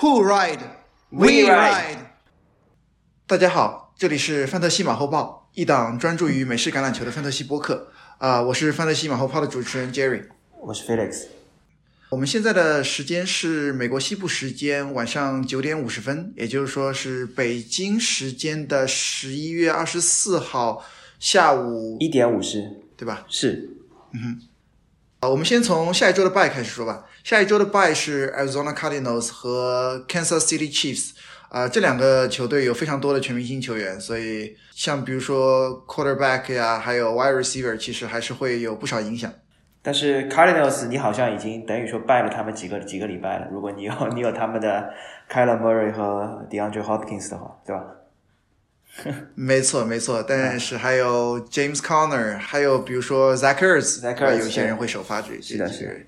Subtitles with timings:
[0.00, 0.60] Who ride?
[1.10, 1.98] We ride.
[3.26, 7.90] 大家好，这里是范特西马后炮，一档专注于美式橄榄球的范特西播客。
[8.18, 10.28] 啊、我是范特西马后炮的主持人 Jerry。
[10.60, 11.24] 我是 Felix。
[12.10, 20.84] 我们现在的时间是美国西部时间晚上九点五十分，也就是说是北京时间的十一月二十四号
[21.18, 22.62] 下午，一点五十
[22.96, 23.26] 对吧？
[23.28, 23.68] 是
[25.20, 27.04] 啊，我们先从下一周的 bye 开始说吧。
[27.24, 31.12] 下一周的 bye 是 Arizona Cardinals 和 Kansas City Chiefs。
[31.48, 39.32] 啊、这两个球队有非常多的全明星球员，所以像比如说 quarterback 呀，还有 wide receiver，其实还是会有不少影响。
[39.80, 43.48] 但是 Cardinals 你好像已经等于说拜了他们几个几个礼拜了。
[43.50, 44.90] 如果你有你有他们的
[45.32, 47.82] Kyler Murray 和 DeAndre Hopkins 的话，对吧？
[49.34, 56.06] 没错，没错，但是还有 James Conner，还有比如说 Zach Ertz，Zach 呃 Ertz，有一些人会首发这是的是的这这个人。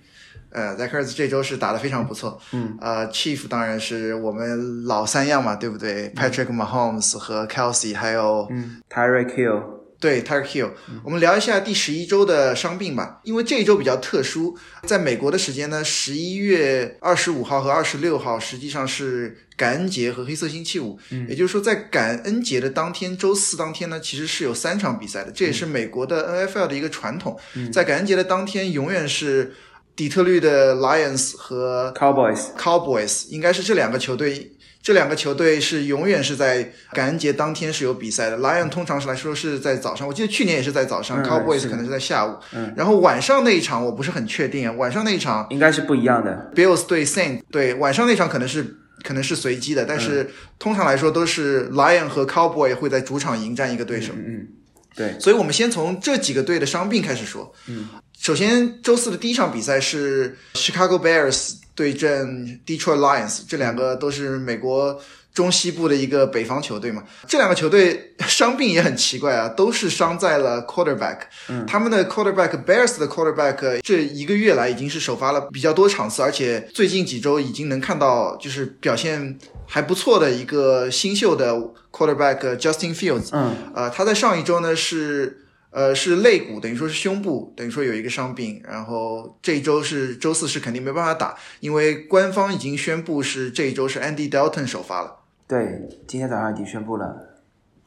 [0.52, 2.40] 呃，Zach Ertz 这周是打得非常不错。
[2.52, 9.62] 嗯，呃，Chief 当然是我们老三样嘛，对不对？Patrick Mahomes 和 Kelsey，还有嗯，Tyreek Hill
[10.00, 10.70] 对 Tyreek Hill，、
[11.04, 21.28] 我们聊一下第十一周的伤病吧，因为这一周比较特殊，在美国的时间呢，十一月二十五号和二十六号实际上是感恩节和黑色星期五，嗯。
[21.28, 27.38] 也就是说在感恩节的当天，周四当天呢，其实是有三场比赛的，这也是美国的 NFL 的一个传统，
[27.70, 29.52] 在感恩节的当天，永远是
[29.94, 34.50] 底特律的 Lions 和 Cowboys Cowboys 应该是这两个球队，
[34.82, 38.38] 这两个球队是永远是在感恩节当天是有比赛的。
[38.38, 42.34] Lion 通常是来说是在早上，我记得去年也是在早上、嗯，Cowboys 可能是在下午。
[42.54, 46.50] 嗯，然后晚上那一场我不是很确定啊，晚上那一场应该是不一样的。
[46.54, 54.14] Bills 对 Saint 对晚上那场可能是可能是随机的，但嗯是通常来说都是 Lion 和 Cowboy 会在主场迎战一个对手。
[54.16, 54.48] 嗯嗯，
[54.96, 57.52] 对，所以我们先从这几个队的伤病开始说。
[57.66, 57.86] 嗯，
[58.20, 65.00] 首先周四的第一场比赛是 Chicago Bears 对阵 Detroit Lions，这两个都是美国
[65.32, 67.02] 中西部的一个北方球队嘛。
[67.26, 71.20] 这两个球队 伤病也很奇怪啊，都是伤在了 quarterback。
[71.48, 81.54] 嗯，他们的 quarterback Bears 的 quarterback 这一个月来已经是首发了比较多场次，而且最近几周已经能看到就是表现还不错的一个新秀的
[81.90, 83.30] quarterback Justin Fields。
[83.32, 95.16] 嗯呃，他在上一周呢是呃是肋骨，等于说是胸部，等于说有一个伤病，然后这一周是周四是肯定没办法打，因为官方已经宣布是这一周是 Andy Dalton 首发了。
[95.46, 97.40] 对，今天早上已经宣布了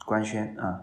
[0.04, 0.80] 官宣啊。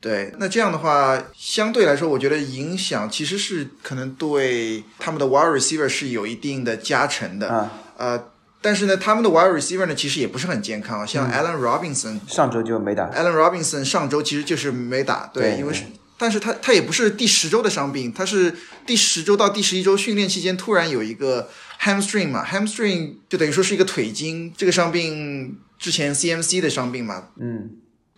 [0.00, 7.48] 对，那这样的话，相对来说，我觉得影响其实是可能对他们的 wide receiver 是有一定的加成的。
[7.48, 8.30] 啊，呃，
[8.60, 13.08] 但是呢，他们的 wide receiver 呢，其实也不是很健康，像 Allen Robinson，上周就没打。
[13.10, 15.58] Allen Robinson 上周其实就是没打，对，对。
[15.60, 15.84] 因为是，
[16.18, 18.52] 但是他他也不是第十周的伤病，他是
[18.84, 21.48] 第十周到第十一周训练期间突然有一个
[21.80, 27.70] hamstring 嘛，hamstring 就等于说是一个腿筋，这个伤病之前 CMC 的伤病嘛，嗯，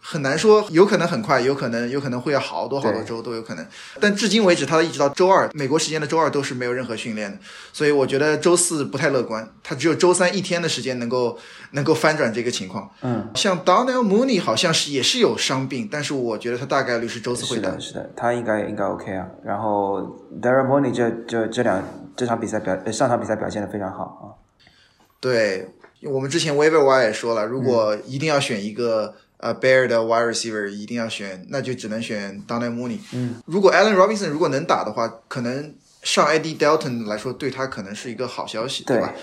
[0.02, 3.66] 很难说，有可能很快，有可能有可能会要好多好多周都有可能。
[4.00, 7.38] 但至今为止，他一直到周二美国时间的周二都是没有任何训练的，
[7.72, 11.38] 所以我觉得周四不太乐观，他只有周三一天的时间能够
[11.72, 12.90] 能够翻转这个情况。
[13.02, 17.80] 嗯，像 Donnell Mooney 好像是也是有伤病，但是我觉得他大概率是周四会打是的，。
[17.80, 19.28] 是的，他应该应该 OK 啊。
[19.44, 21.82] 然后 Daryl Money 这这这两
[22.16, 24.24] 这场比赛表呃上场比赛表现的非常好啊。
[25.20, 25.68] 对，
[26.04, 32.98] 我们之前 Waiver Wire 也说了，如果一定要选一个、呃 Bear 的 wide receiver，一定要选，那就只能选 Donnell Mooney。
[33.12, 39.14] 嗯，如果 Allen Robinson 如果能打的话，可能上 Eddie Dalton 来说，对他可能是一个好消息，对吧？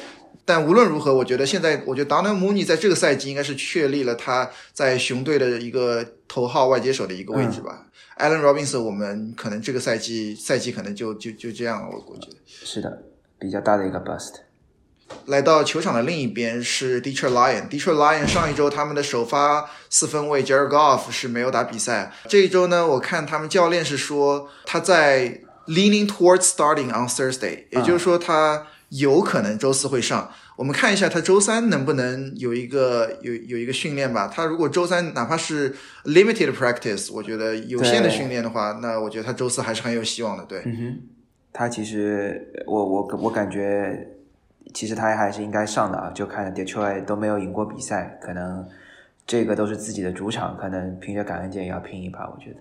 [0.45, 7.85] 但无论如何，我觉得现在，我觉得 Donnell Mooney 在这个赛季应该是确立了他在熊队的一个头号外接手的一个位置吧。
[8.17, 12.37] Allen Robinson，我们可能这个赛季赛季可能就就就这样了，我我觉得。
[12.47, 13.03] 是的，
[13.37, 14.35] 比较大的一个 bust。
[15.25, 17.69] 来到球场的另一边是 Detroit Lion。
[17.69, 22.13] Detroit Lion 上一周他们的首发四分卫 Jared Goff 是没有打比赛。
[22.27, 30.31] 这一周呢，我看他们教练是说他在 leaning towards starting on Thursday，也就是说他有可能周四会上。
[30.55, 34.27] 我们看一下他周三能不能有一个有有一个训练吧。
[34.33, 35.75] 他如果周三哪怕是
[36.05, 40.43] limited practice，我觉得有限的训练的话，那我觉得他周四还是很有希望的。
[40.45, 40.63] 对。
[40.65, 40.99] 嗯哼，
[41.53, 44.16] 他其实我我我感觉，
[44.73, 46.11] 其实他还是应该上的啊。
[46.13, 48.67] 就看 Detroit 都没有赢过比赛，可能
[49.25, 52.29] 这个都是自己的主场，可能凭着感恩节也要拼一把。
[52.29, 52.57] 我觉得，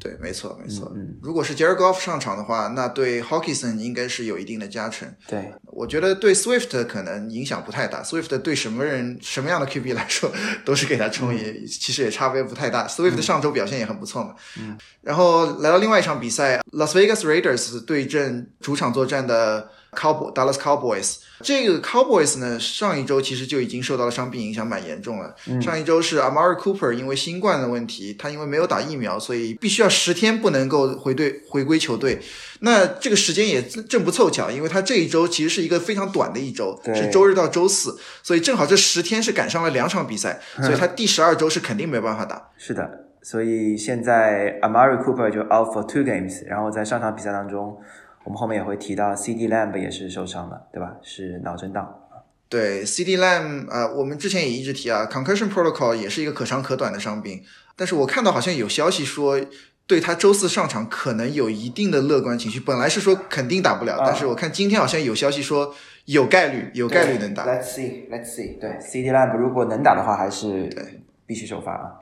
[0.00, 0.90] 对，没错，没错。
[0.94, 5.08] 嗯如果是 Jared Goff 上场的话，那对 Hawkinson 应该是有一定的加成。
[5.26, 8.02] 对，我觉得对 Swift 可能影响不太大。
[8.02, 10.30] Swift 对什么人、什么样的 QB 来说，
[10.64, 12.86] 都是给他冲，也其实也差别不太大。
[12.86, 14.34] Swift 上周表现也很不错嘛。
[14.60, 14.78] 嗯。
[15.02, 21.16] 然后来到另外一场比赛，Las Vegas Raiders 对阵主场作战的 Cowboy Dallas Cowboys。
[21.40, 25.34] 这个 Cowboys 呢，上一周其实就已经受到了伤病影响，蛮严重了。
[25.60, 32.20] 上一周是 Amari Cooper 因为新冠的问题，他因为没有打疫苗，所以必须要十天不能够回队回归球队。
[32.60, 42.50] 那这个时间也正不凑巧，因为他这一周其实是一个非常短的一周，是周日到周四，所以正好这十天是赶上了两场比赛，所以他第十二周是肯定没有办法打。
[42.56, 42.90] 是的，
[43.22, 47.78] 所以现在 Amari Cooper 就 out for two games，然后在上场比赛当中。
[48.28, 50.96] 我们后面也会提到，CD Lamb 也是受伤了，对吧？
[51.02, 51.98] 是脑震荡。
[52.46, 57.42] 对，CD Lamb，呃，我们之前也一直提啊，Concussion Protocol 也是一个可长可短的伤病。
[57.74, 59.40] 但是我看到好像有消息说，
[59.86, 62.60] 对他周四上场可能有一定的乐观情绪。
[62.60, 67.46] 本来是说肯定打不了，但是我看今天好像有消息说有概率，有概率能打。
[67.46, 68.60] Let's see，Let's see。
[68.60, 71.92] 对，CD Lamb 如果能打的话，还是对必须首发啊。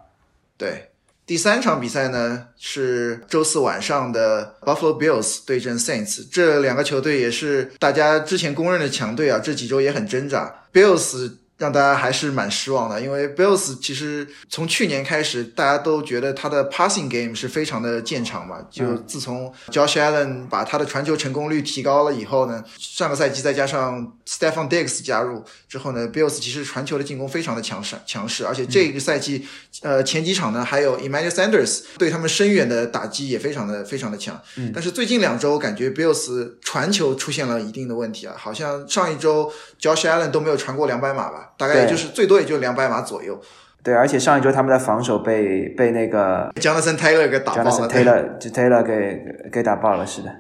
[0.57, 0.91] 对。
[1.27, 10.63] 第三场比赛呢是周四晚上的 Buffalo Bills 对阵 Saints，这两个球队也是大家之前公认的强队啊，这几周也很挣扎。
[10.73, 11.33] Bills。
[11.59, 18.59] 让大家还是蛮失望的，因为 Bills 其实从去年开始，大家都觉得他的 passing game 是非常的见长嘛。
[18.71, 29.47] 就自从 Josh Allen 把他的传球成功率提高了以后呢，上个赛季再加上 Stephon Diggs 加入之后呢，Bills 其实传球的进攻非常的强势强势，而且这个赛季
[29.81, 34.39] 呃前几场呢，还有 Emmanuel Sanders 对他们深远的打击也非常的非常的强。
[34.75, 39.51] 但是最近两周感觉 Bills 传球出现了一定的问题啊，好像上一周
[39.81, 41.46] Josh Allen 都没有传过两百码吧。
[41.57, 43.41] 大概也就是最多也就两百码左右。
[43.83, 47.71] 对，而且上一周他们的防守被被那个 Jonathan Taylor 给打爆了。
[47.71, 50.35] Jonathan Taylor 就 Taylor 给给打爆了，是的。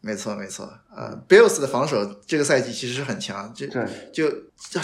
[0.00, 0.70] 没错，没错。
[0.94, 3.66] 呃，Bills 的防守这个赛季其实是很强，就
[4.12, 4.30] 就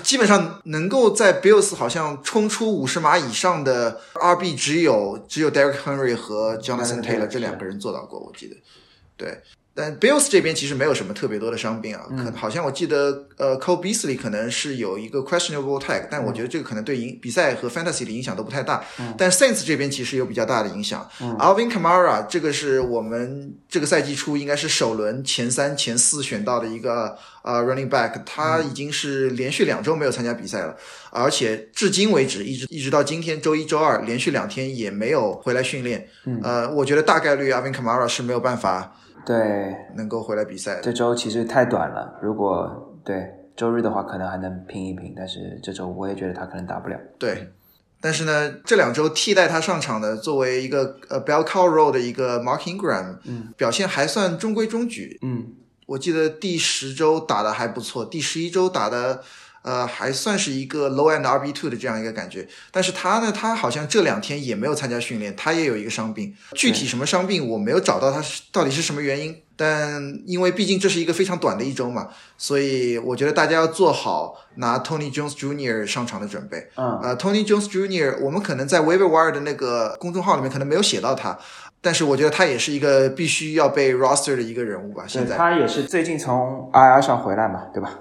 [0.03, 8.57] 基本上能够在 Bills 好像冲出五十码以上的 RB 只有只有 Derek Henry 和 Jonathan Taylor 这两个人做到过，我记得。
[9.17, 9.41] 对。
[9.75, 18.85] 但 Bills 这边其实没有什么特别多的伤病啊，可好像我记得，呃，Cole Beasley 可能是有一个 questionable tag，但我觉得这个可能对影比赛和 fantasy 的影响都不太大。
[19.17, 21.09] 但 Saints 这边其实有比较大的影响。
[21.39, 30.77] Alvin Kamara 这个是我们这个赛季初应该是首轮前三、前四选到的一个呃 running back，他已经是连续两周没有参加比赛了，
[31.11, 36.07] 而且至今为止一直一直到今天周一周二连续两天也没有回来训练。
[36.43, 38.97] 呃，我觉得大概率 Alvin Kamara 是没有办法。
[39.25, 40.81] 对，能够回来比赛。
[40.83, 45.15] 这周其实太短了，如果对周日的话，可能还能拼一拼。
[45.17, 46.99] 但是这周我也觉得他可能打不了。
[47.19, 47.53] 对，
[48.01, 55.19] 但是呢，这两周替代他上场的，作为一个呃 bell cow r o l d 的一个 Mark Ingram，嗯，表现还算中规中矩。
[55.23, 55.53] 嗯，
[55.87, 59.23] 我记得第十周打的还不错，第十一周打的。
[59.63, 69.43] 呃，还算是一个 low end RB two 的这样一个感觉，但是他呢，他好像这两天也没有参加训练，他也有一个伤病，具体什么伤病我没有找到，他是到底是什么原因？
[69.55, 75.87] 但因为毕竟这是一个非常短的一周嘛，所以我觉得大家要做好拿 Tony Jones Jr.
[75.87, 76.69] 上场的准备。
[76.77, 78.19] 嗯，呃，Tony Jones Jr.
[78.21, 81.39] 我们可能在 Waiver Wire 的那个公众号里面可能没有写到他，
[81.81, 85.05] 但是我觉得他也是一个必须要被 roster 的一个人物吧。
[85.07, 87.99] 现在他也是最近从 IR 上回来嘛，对吧？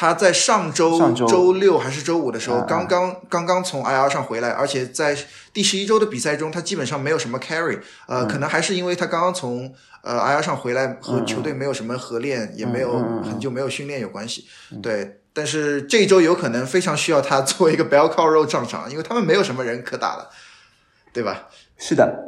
[0.00, 5.16] 他在上周周六还是周五的时候，刚刚刚刚从 IR 上回来，而且在
[5.52, 9.74] 第十一周的比赛中，他基本上没有什么 carry，呃，可能还是因为他刚刚从
[10.04, 14.46] 呃 IR 上回来，和球队没有什么合练，也没有很久没有训练有关系。
[14.80, 20.30] 对，但是这一周有可能非常需要他作为一个 bell cow role 上场，因为他们没有什么人可打了，
[21.12, 21.48] 对吧？
[21.76, 22.27] 是的。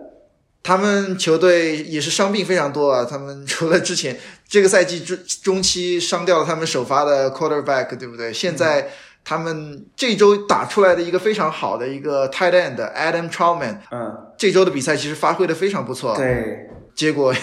[0.62, 3.06] 他们球队也是伤病非常多啊！
[3.08, 8.32] 他们除了之前这个赛季中中期伤掉了他们首发的 quarterback，对不对？
[8.32, 8.90] 现在
[9.24, 17.34] 他们这周打出来的一个非常好的一个 tight end Adam Troutman，嗯，这周的比赛其实发挥的非常不错，对，结果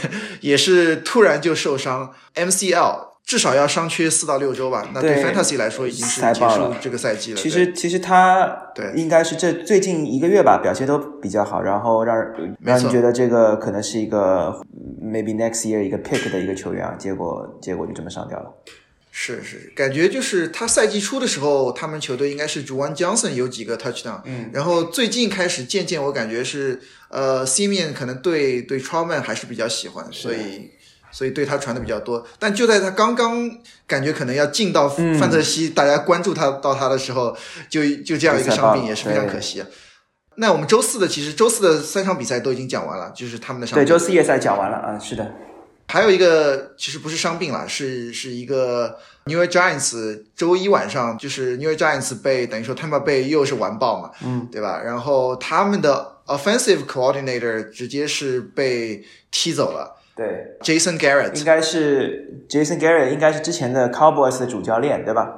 [0.41, 3.06] 也是突然就受伤 MCL。
[3.27, 7.37] 至少要伤缺四到六周吧，那对 Fantasy 来说已经是结束这个赛季了。
[7.37, 12.15] 其实其实他对应该是这最近一个月吧，表现都比较好，然后让
[12.61, 14.57] 让你觉得这个可能是一个
[15.03, 18.49] maybe next year 一个 pick 的一个球员啊，结果结果就这么上掉了。
[19.11, 26.79] 是是，感觉就是他赛季初的时候，他们球队应该是主 n Johnson 有几个 touchdown，嗯，然后最近开始渐渐我感觉是
[27.09, 30.71] 呃 C 面可能对对 Troutman 还是比较喜欢，所以。
[31.17, 33.49] 所以对他传的比较多，但就在他刚刚
[33.87, 37.35] 感觉可能要进到范特西，大家关注他到他的时候，
[37.67, 39.63] 就就这样一个伤病也是非常可惜。
[40.35, 43.83] 那我们周四的其实周四的三场比赛都已经讲完了，就是他们的伤病。
[43.83, 45.33] 对，周四夜赛讲完了啊，是的。
[45.87, 54.83] 还有一个其实不是伤病了，是是一个 New York Giants 周一晚上就是 New York Giants 被等于说 Tampa Bay 又是完爆嘛，嗯，对吧？
[54.85, 59.96] 然后他们的 offensive coordinator 直接是被踢走了。
[60.17, 65.37] 对，Jason Garrett 应该是 Jason Garrett 应该是之前的 Cowboys 的主教练，对吧？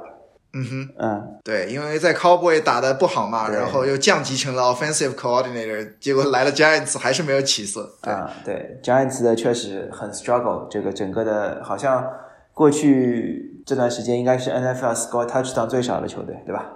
[0.52, 7.88] 嗯哼，嗯，对，因为在 Cowboy 打的不好嘛，然后又降级成了 Offensive Coordinator，结果来了 Giants 还是没有起色。
[8.02, 12.04] 对，啊，对，Giants 的确实很 struggle，这个整个的好像
[12.52, 16.66] 过去这段时间应该是 NFL score touchdown 最少的球队，对吧？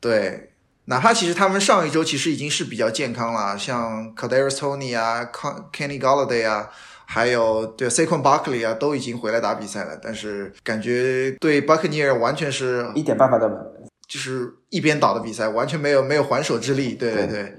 [0.00, 0.52] 对，
[0.86, 6.70] 哪怕其实他们上一周其实已经是比较健康了，像 Kadarius Tony 啊、Con- Kenny Galladay 啊，
[7.10, 13.60] 还有对 Saquon Barkley 啊，都已经回来打比赛了，但是感觉对 Buccaneer 完全是一点办法都没有。
[14.06, 16.94] 就是一边倒的比赛，完全没有没有还手之力。
[16.94, 17.54] 对对对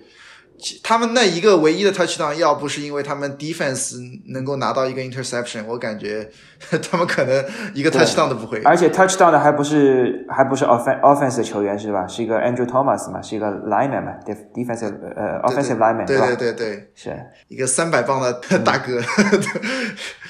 [0.84, 3.96] 他们那一个唯一的 touchdown，要不是因为他们 defense
[4.34, 6.30] 能够拿到一个 interception，我感觉
[6.92, 8.62] 他们可能一个 touchdown 都不会。
[8.64, 12.06] 而且 touchdown 的还不是还不是 offen offense 的球员是吧？
[12.08, 16.06] 是一个 Andrew Thomas 嘛，是一个 lineman 嘛，def defensive 呃 offensive lineman 吧？
[16.06, 19.00] 对对对对，是一个三百磅的大哥。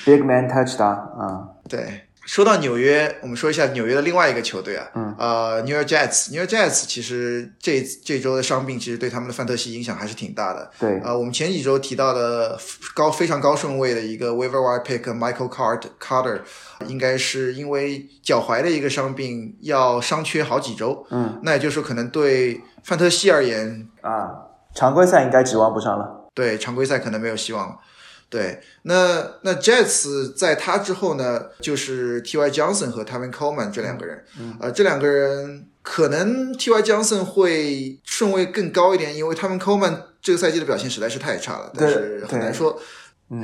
[0.05, 10.69] big man touchdown 啊、对，说到纽约，我们说一下纽约的另外一个球队啊，嗯，呃，New York Jets，New York Jets 其实这这周的伤病其实对他们的范特西影响还是挺大的。
[10.79, 12.55] 对呃，我们前几周提到的
[12.93, 16.41] 高非常高顺位的一个 waiver wire pick Michael Cart Carter，
[16.85, 24.29] 应该是因为脚踝的一个伤病要伤缺好几周，嗯，那也就是说可能对范特西而言，啊，
[24.75, 26.29] 常规赛应该指望不上了。
[26.35, 27.75] 对常规赛可能没有希望了。
[28.29, 32.51] 对，那那 Jets 在他之后呢，就是 T.Y.
[32.51, 36.81] Johnson 和 Tevin Coleman 这两个人，嗯呃，这两个人可能 T.Y.
[36.83, 42.79] Johnson 会顺位更高一点，因为他们 Coleman 这个赛季的表现实在是太差了，但是很难说。
[43.31, 43.43] 嗯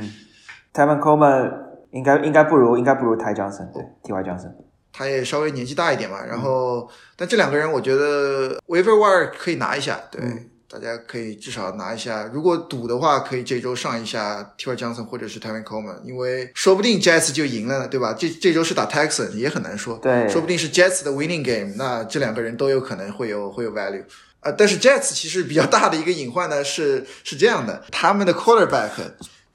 [0.72, 1.52] t y v a n Coleman
[1.90, 4.22] 应该应该不如应该不如 Ty Johnson 对 T.Y.
[4.22, 4.52] Johnson。
[4.92, 12.28] 他也稍微年纪大一点嘛，然后，但这两个人我觉得 waiver wire 可以拿一下，对，嗯大家可以至少拿一下。
[12.32, 14.76] 如果赌的话，可以这周上一下 T.Y.
[14.76, 18.14] Johnson 或者是 Tevin Coleman，因为说不定 Jets 就赢了呢，对吧？
[18.18, 24.04] 这这周是打 Texan 也很难说，对说不定是 Jets 的 winning game，那这两个人都有可能会有会有 value。
[24.40, 28.90] 呃，但是 Jets 其实比较大的一个隐患呢是是这样的，他们的 quarterback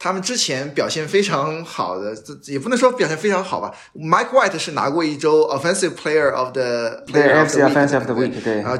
[0.03, 3.71] 他们之前表现非常好的，这也不能说表现非常好吧。
[3.95, 8.75] Mike White 是拿过一周 Offensive Player of the Player of the Week 对啊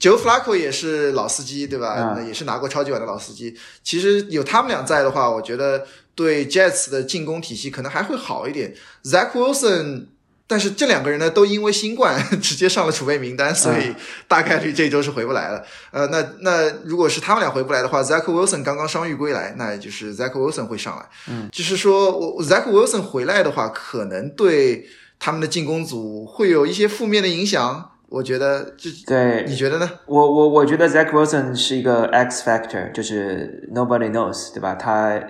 [0.00, 2.18] ，Joe Flacco，Joe Flacco 也是老司机，对吧？
[2.26, 3.56] 也是拿过超级碗的老司机。
[3.82, 8.74] 其实有他们俩在的话，我觉得对 Jets 的进攻体系可能还会好一点。
[9.04, 10.06] Zach Wilson。
[10.48, 13.92] 但是这两个人呢，都因为新冠 直接上了储备名单，所以
[14.28, 15.60] 大概率这周是回不来了。
[15.90, 21.04] 呃，那那如果是他们俩回不来的话，Zach Wilson 刚刚伤愈归来，那也就是 Zach Wilson 会上来。
[21.26, 24.86] 嗯，就是说我 Zach Wilson 回来的话，可能对
[25.18, 27.90] 他们的进攻组会有一些负面的影响。
[28.08, 29.90] 我觉得这，对你觉得呢？
[30.06, 34.76] 我我我觉得 Zach Wilson 是一个 X factor，就是 nobody knows，对吧？
[34.76, 35.20] 他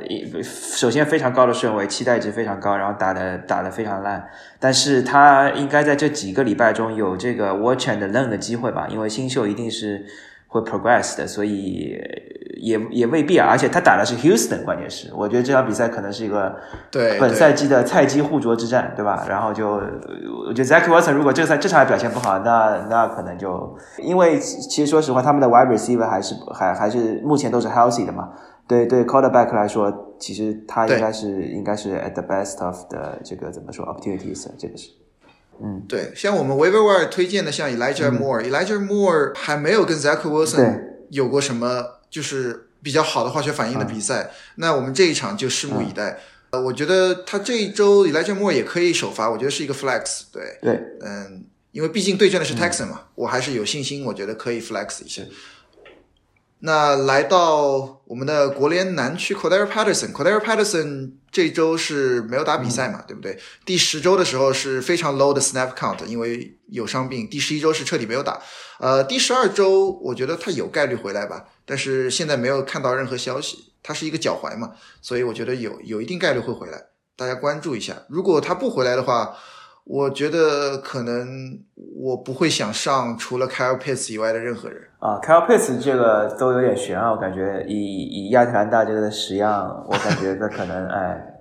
[0.42, 4.28] 首先非常高的顺位，期待值非常高，然后打的打的非常烂，
[4.61, 8.87] 但是他应该在这几个礼拜中有这个 watch and learn 的机会吧？
[8.90, 10.04] 因为新秀一定是
[10.60, 11.96] 会 progress 的，所以
[12.60, 13.46] 也也未必啊。
[13.48, 16.56] 而且他打的是 Houston，关键是我觉得这场比赛可能是一个
[16.90, 19.25] 对对本赛季的菜鸡互啄之战，对吧？
[19.28, 19.68] 然后就
[20.48, 28.30] 我觉得 Zach Wilson 如果这个赛这场还表现不好，那那可能就因为其实说实话，他们的 wide receiver 还是还还是目前都是 healthy 的嘛。
[28.68, 34.90] 对对，quarterback 来说，其实他应该是应该是 at the best of 的这个怎么说 opportunities，这个是
[35.88, 44.30] 对，像我们 Waiver Wire 推荐的，像 Elijah Moore，Elijah、Moore 还没有跟 Zach Wilson 有过什么就是比较好的化学反应的比赛。
[44.56, 46.18] 那我们这一场就拭目以待。
[46.50, 50.22] 呃，我觉得他这一周 Elijah Moore 也可以首发，我觉得是一个 flex。
[50.32, 55.22] 对，对嗯，因为毕竟对阵的是 Texan 嘛，我还是有信心，我觉得可以 flex 一下。
[56.60, 63.36] 那来到我们的国联南区 c o d e r Patterson c o d e r Patterson 这周是没有打比赛嘛，对不对？
[63.64, 67.28] 第十周的时候是非常 low 的 snap count，因为有伤病。
[67.28, 68.40] 第十一周是彻底没有打。
[68.78, 73.72] 呃，第十二周我觉得他有概率回来吧，但是现在没有看到任何消息。
[73.82, 74.72] 他是一个脚踝嘛，
[75.02, 76.86] 所以我觉得有有一定概率会回来，
[77.16, 78.04] 大家关注一下。
[78.08, 79.36] 如果他不回来的话，
[79.82, 84.86] 我觉得可能我不会想上除了 Kyle Pitts 以外的任何人。
[84.98, 91.32] 啊，Kyle Pitts 这个都有点悬啊，我感觉以以亚特兰大这个的实样，我感觉那可能哎。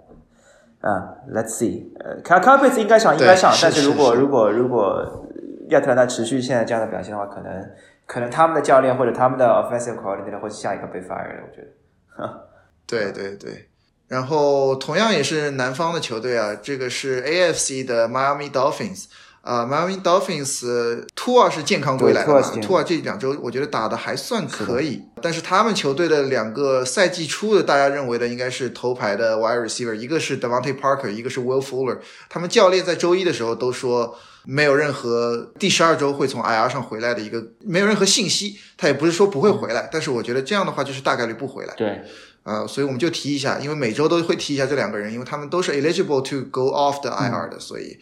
[0.82, 5.26] 啊、l e t s see，呃 k y l Pitts 应该上，应该上，但是如果如果如果
[5.70, 7.70] 亚特兰大持续现在这样的表现的话，可能
[8.06, 12.46] 可能他们的教练或者他们的 offensive coordinator 会下一个被 fire 的，我觉得。
[12.86, 13.68] 对对对，
[14.08, 19.06] 然后同样也是南方的球队啊，这个是 AFC 的 Miami Dolphins。
[19.46, 22.42] 呃，Miami Dolphins 托尔是健康归来的嘛？
[22.64, 32.00] 托尔这两周我觉得打的还算可以，但是他们球队的两个赛季初的大家认为的应该是头牌的 wide receiver，一个是 Devontae Parker，一个是 Will Fuller。
[32.28, 41.76] 他们教练在周一的时候都说没有任何第十二周会从 IR 上回来的一个没有任何信息，他也不是说不会回来，但是我觉得这样的话就是大概率不回来。
[41.76, 42.02] 对，
[42.42, 48.00] 呃，所以我们就提一下，因为每周都会提一下这两个人，因为他们都是 eligible to go off the IR 的，所以。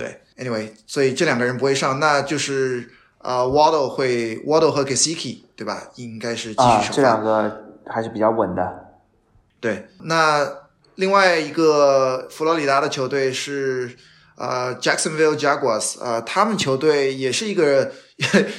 [0.00, 2.88] 对，Anyway，所以这两个人不会上，那就是
[3.18, 5.90] 啊，Waddle 会，Waddle 和 Gesicki 对吧？
[5.96, 6.90] 应该是继续上。
[6.90, 8.86] 这两个还是比较稳的。
[9.60, 10.50] 对，那
[10.94, 13.94] 另外一个佛罗里达的球队是
[14.40, 17.92] 呃 Jacksonville Jaguars，呃，他们球队也是一个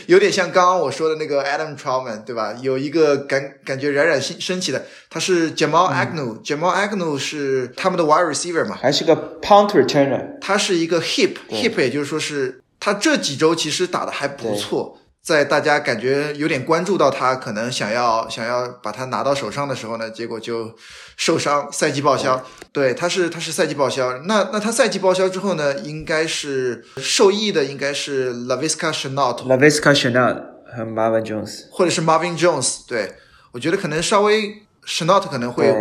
[0.06, 2.56] 有点像刚刚我说的那个 Adam Troutman 对吧？
[2.62, 8.78] 有一个感感觉冉冉升升起的，他是 Jamal Agnew，Jamal Agnew 是他们的 wide receiver 嘛？
[8.80, 10.38] 还是个 punt returner？
[10.40, 15.00] 他是一个 hip，hip 也就是说是他这几周其实打的还不错。
[15.24, 20.76] 在大家感觉有点关注到他，可能想要想要把他拿到手上的时候呢，结果就
[21.16, 22.44] 受伤，赛季报销。
[22.72, 24.18] 对，他是他是赛季报销。
[24.24, 30.42] 那那他赛季报销之后呢，应该是受益的应该是 Laviska Chanel，Laviska Chanel
[30.76, 32.80] 和 Marvin Jones，或者是 Marvin Jones。
[32.88, 33.14] 对，
[33.52, 35.72] 我觉得可能稍微 Chanel 可能会。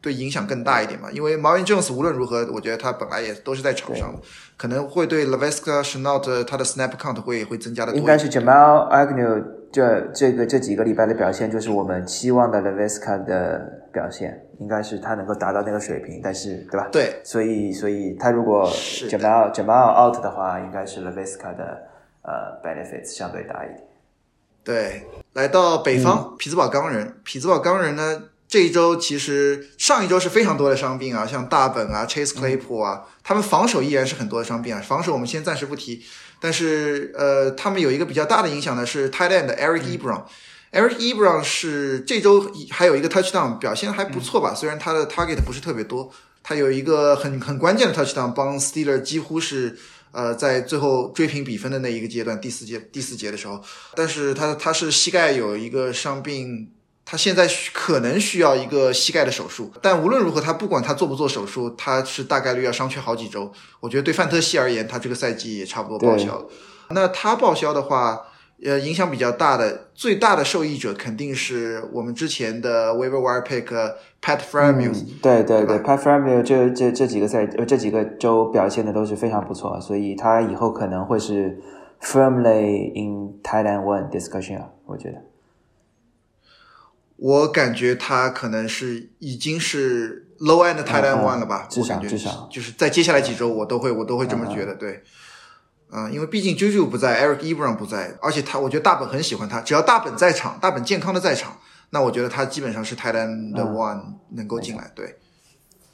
[0.00, 1.10] 对影响更大一点嘛？
[1.10, 4.18] 因为 Marvin Jones 无论如何，我觉得他本来也都是在场上的，
[4.56, 7.98] 可能会对 Laviska s h a n o t 他的 snap count 会会增加的多。
[7.98, 13.58] 应该是 Jamal Agnew 这这个这几个礼拜的表现，就是我们期望的 Laviska 的
[13.92, 16.88] 表现，应该是他能够达到那个水平，但是对吧？
[16.90, 21.82] 对，所以所以他如果 Jamal Jamal out 的话，应该是 Laviska 的
[22.22, 23.80] 呃 benefits 相对大一点。
[24.64, 28.22] 对，来到北方匹兹堡钢人，匹兹堡钢人呢？
[28.50, 34.82] 这一周其实上一周是非常多的伤病啊，像大本啊、Chase Claypool 啊，他们防守依然是很多的伤病啊。
[34.84, 36.02] 防守我们先暂时不提，
[36.40, 40.24] 但是呃，他们有一个比较大的影响呢，是 Tight End Eric Ebron。
[40.72, 44.52] Eric Ebron 是这周还有一个 Touchdown 表现还不错吧？
[44.52, 49.78] 虽然他的 Target 不是特别多，他有一个很很关键的 Touchdown，帮 Steeler 几乎是
[50.10, 53.62] 呃在最后追平比分的那一个阶段，第四节第四节的时候，
[53.94, 56.72] 但是他他是膝盖有一个伤病。
[57.04, 63.50] 他现在可能需要一个膝盖的手术，但无论如何，他不管他做不做手术，他是大概率要伤缺好几周。
[63.80, 66.46] 我觉得对范特西而言，他这个赛季也差不多报销了。
[66.90, 68.20] 那他报销的话，
[68.64, 73.64] 呃，影响比较大的，最大的受益者肯定是我们之前的 Waiver Wire Pick
[74.22, 75.02] Pat Framus。
[75.20, 81.58] 对对对，Pat Framus 这这这几个赛呃这几个周表现的都是非常不错，所以他以后可能会是
[82.00, 85.29] firmly in Thailand One discussion 啊，我觉得。
[87.22, 91.66] 我感觉他可能是已经是 low end end one 了吧？
[91.68, 94.74] 至少至少就是在接下来几周，我都会我都会这么觉得。
[94.74, 95.02] 对，
[95.92, 101.58] 嗯，因为毕竟 JoJo 不在，Eric Ebron 不在，而且他我觉得大本很喜欢他，只要大本在场，大本健康的在场，
[101.90, 104.90] 那我觉得他基本上是 tight end 的 one 能够进来。
[104.94, 105.18] 对，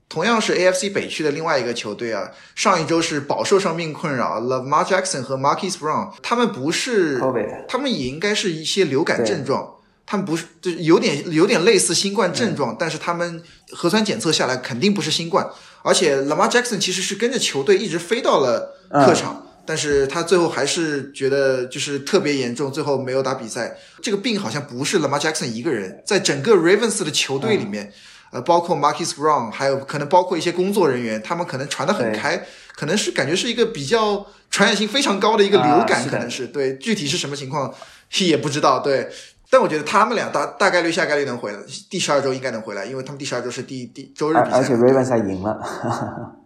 [0.09, 7.21] 同样是 AFC 北区的另外一个球队啊，上一周是饱受伤病困扰，Lamar Jackson 和 Marquis Brown，他们不是，
[7.67, 9.73] 他们也应该是一些流感症状。
[10.07, 13.43] 他们不是，就是有点有点类似新冠症状，但是他们
[13.73, 15.45] 核酸检测下来肯定不是新冠。
[15.83, 23.77] 而且 Lamar Jackson 其实是跟着球队一直飞到了客场，但是他最后还是觉得就是特别严重，最后没有打比赛。
[24.01, 27.93] 这个病好像不是 Lamar Jackson 一个人，在整个 Ravens 的球队里面，
[28.31, 37.75] 呃，包括 Marcus Brown，还有可能包括一些工作人员，他们可能传得很开，可能是感觉是一个比较传染性非常高的一个流感，可能是对，具体是什么情况
[38.19, 39.09] 也不知道，对。
[39.49, 44.57] 但我觉得他们俩大大概率下概率能回来，第十二周应该能回来，因为他们第十二周是第第周日比赛。
[44.57, 46.37] 而且 Ravens 还赢了。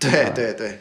[0.00, 0.80] 对对对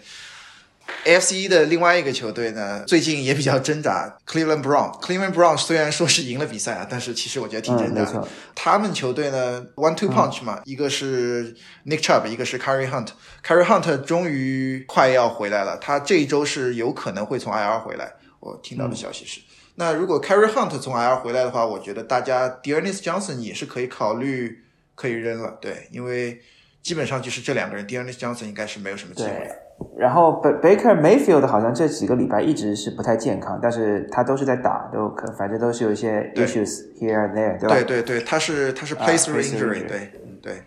[1.05, 4.17] ，AFC 的另外一个球队呢，最近也比较挣扎。
[4.25, 8.23] Cleveland Brown Cleveland Brown 虽然说是赢了比赛啊，但是其实我觉得挺挣扎。
[8.55, 11.53] 他们球队呢，One Two Punch 嘛，一个是
[11.85, 13.09] Nick Chubb，一个是 Carry Hunt。
[13.45, 18.13] Carry Hunt 终于快要回来了，他这一周是有可能会从 IR 回来。
[18.39, 19.39] 我听到的消息是。
[19.81, 24.63] 那如果 Carry Hunt 从 IR 回来的话，我觉得大家 Dearness Johnson 也是可以考虑
[24.93, 26.39] 可以扔了，对，因为
[26.83, 29.49] 基本上就是这两个人，Dearness Johnson 应该是没有什么机会。
[29.97, 37.73] 然后 Baker Mayfield 好像这几个礼拜一直是不太健康，但是他都是在打，都可反正都是有一些 issues here and there，对吧？
[37.73, 40.11] 对对对，他是他是 play through injury，对
[40.43, 40.61] 对。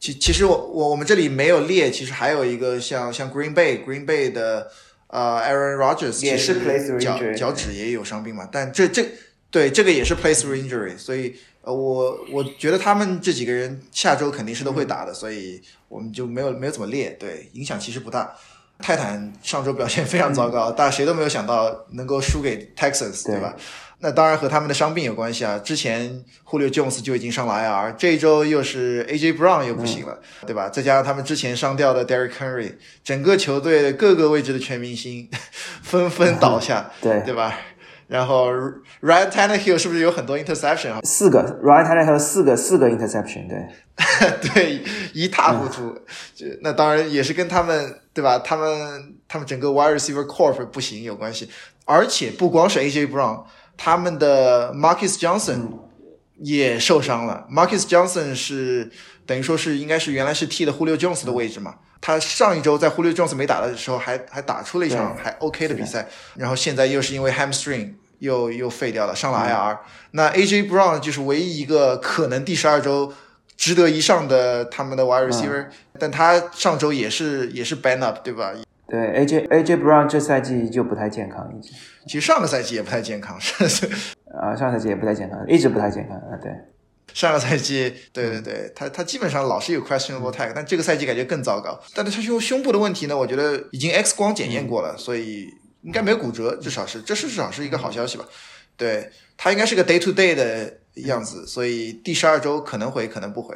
[0.00, 4.68] 其其实我我我们这里没有列，其实还有一个像像 Green Bay Green Bay 的。
[5.08, 9.04] 呃，Aaron Rodgers 也是脚脚趾也有伤病嘛，但这这
[9.50, 18.34] 对这个也是 play through injury，所以呃，我我觉得他们这几个人下周肯定是都会打的，所以我们就没有没有怎么列，对，影响其实不大。
[18.80, 23.56] 泰坦上周表现非常糟糕，大家谁都没有想到能够输给 Texas，对吧？
[24.00, 25.58] 那当然和他们的伤病有关系啊。
[25.58, 30.68] 之前 Julio Jones 就已经上了 IR，这一周又是 AJ Brown 又不行了，对吧？
[30.68, 35.28] 再加上他们之前伤掉的 Derrick Henry，整个球队各个位置的全明星
[35.82, 37.54] 纷纷倒下， 对对吧？
[38.06, 38.50] 然后
[39.02, 41.00] Ryan Tannehill 是不是有很多 interception 啊？
[41.02, 43.68] 四个 Ryan Tannehill 四个四个 interception，对
[44.54, 44.82] 对，
[45.12, 45.94] 一塌糊涂。
[46.34, 48.38] 就那当然也是跟他们对吧？
[48.38, 51.50] 他们他们整个 wide receiver corp 不行有关系，
[51.84, 53.44] 而且不光是 AJ Brown。
[53.78, 55.68] 他们的 Marcus Johnson
[56.40, 57.46] 也受伤了。
[57.50, 58.90] Marcus Johnson 是
[59.24, 61.76] 等于说是应该是原来是替的 Julio Jones 的位置嘛。
[62.00, 69.78] 他上一周在 Julio Jones 没打的时候还还打出了一场还 OK 的比赛，然后现在又是因为 hamstring 又又废掉了，上了 IR。
[70.12, 73.12] 那 AJ Brown 就是唯一一个可能第十二周
[73.56, 75.66] 值得一上的他们的 wide receiver，
[75.98, 78.52] 但他上周也是也是 ban up 对吧？
[78.88, 81.70] 对，AJ AJ Brown 这赛季就不太健康，已经。
[82.06, 83.86] 其实上个赛季也不太健康，是是。
[84.34, 86.32] 啊，上个赛季也不太健康，一直不太健康啊。
[86.42, 86.50] 对，
[87.12, 91.78] 上个赛季，对对对，他他基本上老是有 questionable tag，但这个赛季感觉更糟糕。
[91.94, 95.48] 但是他胸胸部的问题呢，我觉得已经 X 光检验过了，所以
[95.82, 98.24] 应该没有骨折，至少是，这是至少是一个好消息吧。
[98.76, 100.72] 对他应该是个 day to day 的
[101.06, 103.54] 样子，所以第十二周可能回，可能不回。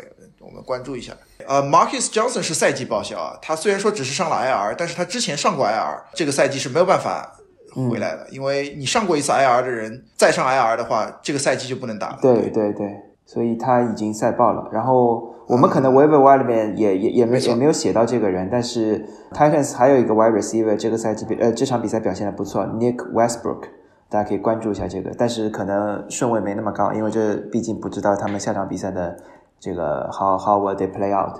[0.53, 1.15] 我们关注一下，
[1.49, 7.33] 呃，Marcus Johnson 是赛季报销啊，他虽然说只是上了 IR，但是他之前上过 IR，这个赛季是没有办法
[7.75, 12.19] 回来的，因为你上过一次 IR 的人再上 IR 的话，这个赛季就不能打了。
[12.21, 12.87] 对对对，
[13.25, 14.69] 所以他已经赛爆了。
[14.71, 23.62] 然后我们可能 Waiver Wire 里面也也也没也没有写到这个人，但是 Titans 还有一个 Wide Receiver 这个赛季比呃这场比赛表现的不错，Nick Westbrook，
[24.11, 29.17] 大家可以关注一下这个，但是可能顺位没那么高，因为这毕竟不知道他们下场比赛的。
[29.62, 31.38] 这个 how how will they play out？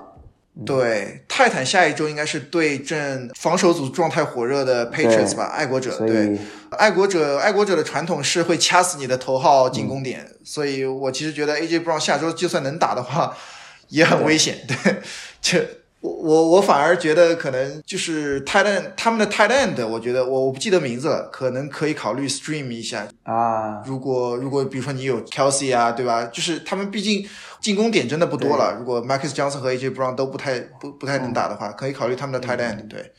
[0.65, 5.97] 对，泰坦下一周应该是对阵防守组状态火热的 Patriots 吧，爱国者。
[5.97, 6.37] 对，
[6.69, 13.35] 爱国者，爱国者的传统是会掐死你的头号进攻点，所以我其实觉得 AJ Brown 下周就算能打的话，
[13.89, 14.59] 也很危险。
[14.67, 15.01] 对，
[15.41, 15.67] 这。
[16.03, 23.81] 我我我反而觉得可能就是 end 他们的 end，我觉得我我不记得名字了，可能可以考虑 stream 一下啊。
[23.85, 26.25] 如果如果比如说你有 Kelsey 啊，对吧？
[26.25, 27.25] 就是他们毕竟
[27.63, 28.75] 进攻点真的不多了。
[28.77, 32.87] 如果 Marcus Johnson 和 AJ Brown 都不太不不太能打的话，可以考虑他们的 tight end。
[32.89, 33.13] 对。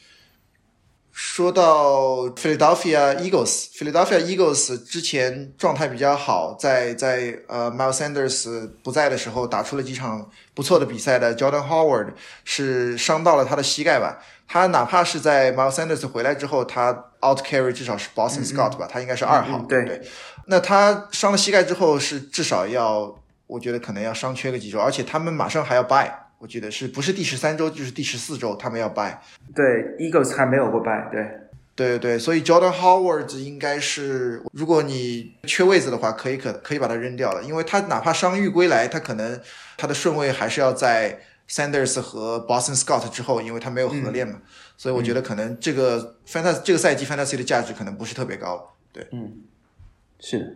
[1.16, 14.18] 说到 Philadelphia Eagles，Philadelphia Eagles 之前状态比较好，在在呃 Miles Sanders 不在的时候打出了几场不错的比赛的 Jordan Howard 是伤到了他的膝盖吧？
[14.48, 16.90] 他哪怕是在 Miles Sanders 回来之后，他
[17.22, 18.88] out carry 至少是 Boston Scott 吧？
[18.90, 19.60] 他应该是二号。
[19.68, 20.02] 对对。
[20.46, 26.10] 那他伤了膝盖之后，是至少要，我觉得可能要伤缺个几周，而且他们马上还要 buy。
[26.38, 29.22] 我记得是不是第十三周就是第十四周，他们要掰。
[29.54, 29.64] 对
[29.98, 31.08] ，Eagles 还没有过掰。
[31.10, 31.26] 对，
[31.74, 39.40] 对对所以 Jordan Howard 应该是，如果你缺位子的话，可以可可以把它扔掉了，因为他哪怕伤愈归来，他可能
[39.78, 44.42] 他的顺位还是要在 Sanders 和 Boston Scott 之后，因为他没有合练嘛。
[44.76, 48.76] 所以我觉得可能这个 Fantasy 这个赛季 Fantasy 的价值可能不是特别高。
[48.92, 49.38] 对，嗯，
[50.20, 50.46] 是的。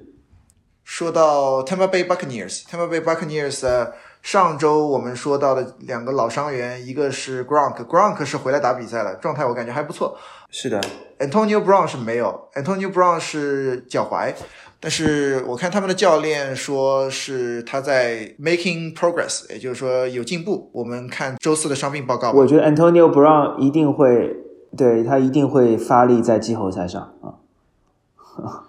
[0.89, 3.93] 说到 Tampa Bay Buccaneers，Tampa Bay Buccaneers。
[4.23, 10.17] 上周我们说到的两个老伤员，一个是 Gronk，Gronk 是回来打比赛了，状态我感觉还不错。
[10.51, 10.81] 是的
[11.19, 14.33] ，Antonio Brown 是没有，Antonio Brown 是脚踝，
[14.81, 20.71] 但是我看他们的教练说是他在 making progress，也就是说有进步。
[20.73, 22.33] 我们看周四的伤病报告。
[22.33, 24.35] 我觉得 Antonio Brown 一定会，
[24.77, 28.65] 对他一定会发力在季后赛上啊。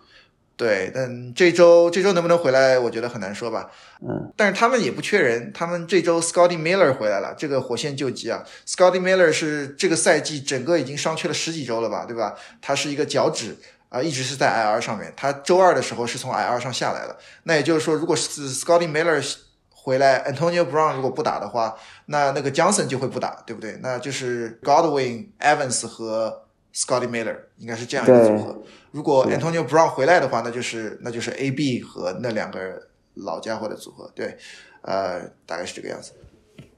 [0.59, 3.71] 对，但这周这周能不能回来，我觉得很难说吧。
[4.01, 8.43] 嗯，但是他们也不缺人，他们这周 Scotty Miller 回来了，这个火线救急啊。
[8.67, 12.35] Scotty Miller 是这个赛季整个已经伤缺了十几周了吧，对吧？
[12.61, 13.55] 他是一个脚趾
[13.87, 15.13] 啊，一直是在 IR 上面。
[15.15, 17.17] 他周二的时候是从 IR 上下来了。
[17.43, 19.25] 那也就是说，如果是 Scotty Miller
[19.69, 23.79] 回来，Antonio Brown 如果不打的话，那那个 Johnson 就会不打，对不对？
[23.81, 28.63] 那就是 Godwin Evans 和 Scotty Miller 应该是这样一个组合。
[28.91, 34.37] 如果 Antonio Brown 回来的话，那就是那就是 A B 和那两个老家伙的组合，对，
[34.81, 36.11] 呃，大概是这个样子。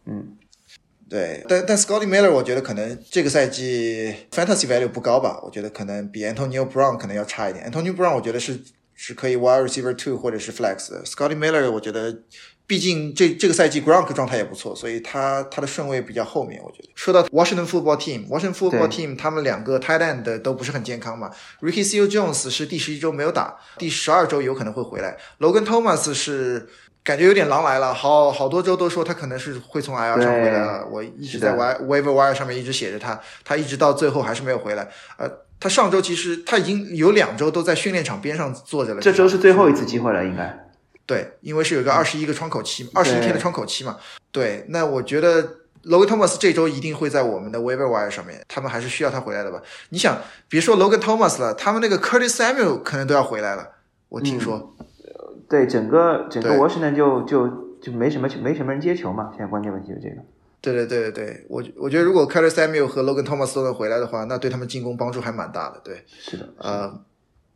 [0.06, 0.38] 嗯，
[1.10, 7.70] 对，但但 Scotty Miller 我觉得可能这个赛季 Fantasy value 不高吧，我觉得可能比 Antonio Brown 可能要差一点。
[7.70, 8.60] Antonio Brown 我觉得是
[8.94, 12.24] 是可以 Wide Receiver Two 或者是 Flex 的，Scotty Miller 我觉得。
[12.72, 16.62] 毕竟这这个赛季 Gronk 状态也不错，所以他他的顺位比较后面。
[16.64, 21.30] 我觉得说到 Washington Football Team，Washington Football Team 他们两个 Tight End 都不是很健康嘛。
[21.60, 25.18] Ricky Seals Jones 是第十一周没有打，第十二周有可能会回来。
[25.40, 26.70] Logan Thomas 是
[27.04, 30.88] 感觉有点狼来了，好好多周都说他可能是会从 IR 上回来了。
[30.90, 34.88] 我一直在 Waiver Wire 上面一直写着他，他一直到最后还是没有回来。
[35.18, 35.30] 呃，
[35.60, 39.02] 他上周其实他已经有两周都在训练场边上坐着了。
[39.02, 40.71] 这周是最后一次机会了，应该。
[41.06, 43.98] 对，因为是有个二十一个窗口期，二十一天的窗口期嘛。
[44.32, 45.44] 对，那我觉得
[45.86, 49.62] Logan Thomas 这周一定会在我们的 Waiver Wire 上面，他们还是需要他回来的吧？
[49.90, 53.68] 你想，别说 Logan Thomas 了，他们那个 Curtis Samuel 可能都要回来了，
[54.10, 54.76] 我听说。
[55.50, 57.48] 对，整个整个 Washington 就就
[57.82, 60.16] 就没什么没什么人接球嘛，现在关键问题就这个。
[60.62, 65.82] 对对对对对，我我觉得如果 Curtis Samuel 和 Logan Thomas 都能回来的话，那对他们进攻帮助还蛮大的。
[65.84, 67.02] 对，是的，呃，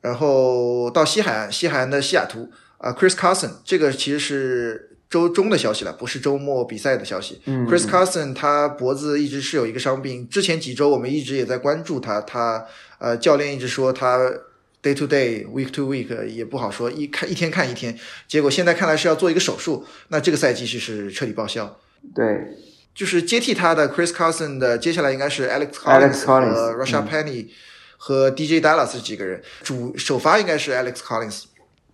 [0.02, 2.50] 然后到西海岸，西海岸的西雅图
[2.86, 7.42] 啊，Chris Carson 这个其实是周中的消息了，不是周末比赛的消息。
[7.46, 12.66] 嗯，Chris Carson 他脖子一直是有一个伤病，之前几周我们一直也在关注他，他
[13.00, 14.32] 呃教练一直说他。
[14.86, 21.80] Day to day, week to week 也不好说，一看一天看一天，结果现在看来是要做一个手术，那这个赛季是是彻底报销。
[22.14, 22.24] 对，
[22.94, 27.48] 就是接替他的 Chris Carson 的，接下来应该是 Alex Collins 和 Russia Penny
[27.98, 31.46] 和 DJ Dallas 这几个人，主首发应该是 Alex Collins。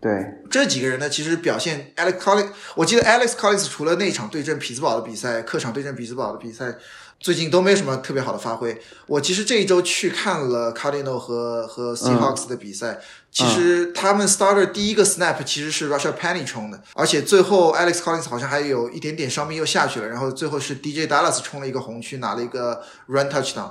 [0.01, 6.75] 对，这几个人呢，其实表现 Alex Collins，我记得 Alex Collins 除了那场对阵匹兹堡的比赛，客场对阵匹兹堡的比赛。
[7.19, 8.75] 最近都没有什么特别好的发挥。
[9.05, 12.99] 我其实这一周去看了 Cardinal 和和 Seahawks 的比赛，
[13.31, 23.69] 其实他们 starter 第一个 snap 其实是 Russia Penny 冲的，而且最后 Alex Collins 好像还有一点点伤病又下去了，然后最后是 DJ Dallas 冲了一个红区拿了一个 run touchdown。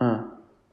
[0.00, 0.28] 嗯，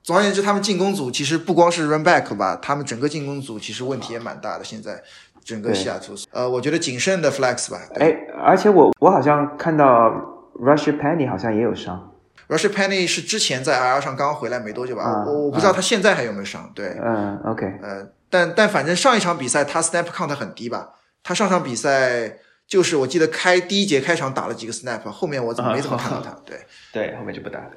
[0.06, 4.64] 总而言之，他们进攻组其实不光是 run back 吧，他们整个进攻组其实问题也蛮大的。
[4.64, 5.02] 现在
[5.44, 7.82] 整个西雅图，呃，我觉得谨慎的 flex 吧。
[7.96, 10.12] 哎，而且我我好像看到
[10.60, 12.12] Russia Penny 好像也有伤。
[12.48, 16.72] Russia Penny 是之前在 IR 上刚回来没多久吧，我我不知道他现在还有没有伤。
[16.76, 20.92] 对，嗯，OK，呃，但但反正上一场比赛他 snap count 很低吧？
[21.24, 22.38] 他上场比赛
[22.68, 26.30] 就是我记得开第一节开场打了几个 snap，后面我怎么没怎么看到他？
[26.46, 26.60] 对，
[26.94, 27.72] 对，后面就不打了。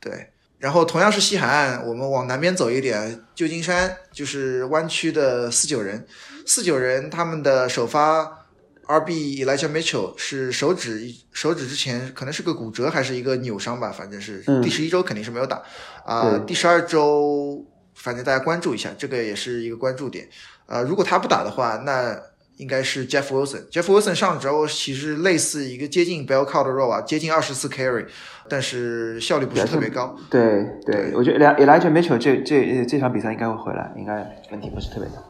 [0.00, 0.31] 对，
[0.62, 6.06] 然后同样是西海岸，我们往南边走一点，旧金山就是湾区的四九人，
[6.46, 8.38] 四九人他们的首发。
[8.84, 9.42] R.B.
[9.42, 15.62] Elijah Mitchell 是手指手指之前可能是个骨折还是一个扭伤吧，反正是第十一周肯定是没有打
[16.04, 16.36] 啊。
[16.46, 20.28] 第十二周反正大家关注一下，这个也是一个关注点
[20.66, 20.82] 呃。
[20.82, 22.20] 如果他不打的话，那
[22.56, 23.68] 应该是 Jeff Wilson。
[23.70, 28.06] Jeff Wilson 上周其实类似一个接近 Bell Cow 的 role 啊，接近二十次 carry，
[28.48, 30.16] 但是效率不是特别高。
[30.30, 35.22] 对对，我觉得 Elijah Mitchell 这这这场比赛应该会回来，应该问题不是特别大。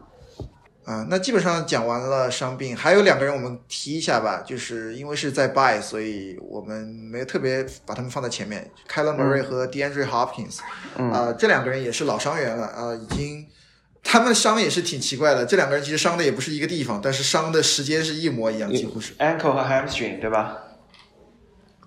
[0.84, 8.68] 啊，那基本上讲完了伤病，还有两个人我们提一下吧，就是因为是在 buy，所以我们没有特别把他们放在前面。
[8.90, 10.58] Kyler Murray 和 DeAndre Hopkins，
[10.96, 13.46] 啊，这两个人也是老伤员了啊，已经
[14.02, 20.58] 他们伤也是挺奇怪的，这两个人其实伤的也不是一个地方，但是伤的时间是一模一样，几乎是 ankle 和 hamstring 对吧？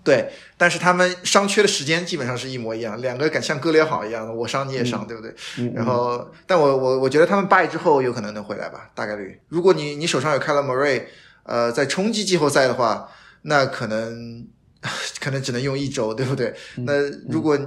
[0.04, 5.34] 对，但是他们伤缺的时间基本上是一模一样，两个敢像割裂好一样的，我伤你也伤，对不对？
[5.74, 9.40] 然后，但我我我觉得他们败之后有可能能回来吧，大概率。
[9.50, 11.04] 如果你你手上有 k 了 l Murray，
[11.44, 13.10] 呃，在冲击季后赛的话，
[13.44, 14.48] 那可能
[15.20, 16.54] 可能只能用一周，对不对？
[16.78, 16.94] 那
[17.28, 17.58] 如果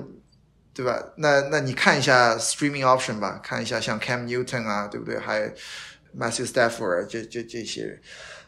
[0.78, 1.02] 对吧？
[1.16, 5.18] 那那你看一下 Streaming Option 吧，看一下像 Cam Newton 啊，对不对？
[5.18, 5.46] 还有
[6.16, 8.00] Matthew Stafford 这这这些人。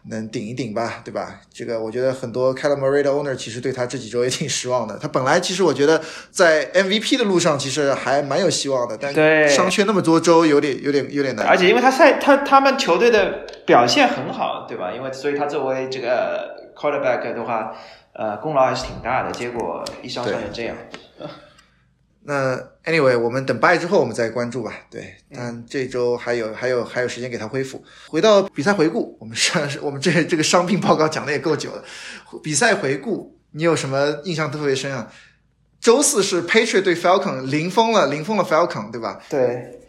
[0.09, 1.41] 能顶一顶吧，对吧？
[1.53, 4.97] 这个我觉得很多 c a l a m a r i 的 owner 其实对他这几周也挺失望的。
[4.99, 9.13] 他本来其实我觉得在 MVP 的路上其实还蛮有希望的，但
[9.47, 11.47] 伤缺那么多周，有点有点有点难。
[11.47, 14.91] 而且因为他赛他他们球队的表现很好，对吧？
[14.91, 17.77] 因为所以他作为这个 quarterback 的话，
[18.15, 19.31] 呃，功劳还是挺大的。
[19.33, 20.75] 结果一伤伤成这样。
[22.23, 22.55] 那
[22.85, 24.75] anyway，我们等八月之后我们再关注吧。
[24.91, 27.83] 对，但这周还有还有还有时间给他恢复。
[28.09, 31.83] 回到比赛回顾，我们上 我们这这个伤病报告讲的也够久了。
[32.43, 35.11] 比赛回顾，你有什么印象特别深啊？
[35.81, 39.19] 周四是 Patriot 对 Falcon，零封了，零封了 Falcon，对吧？
[39.31, 39.80] 对。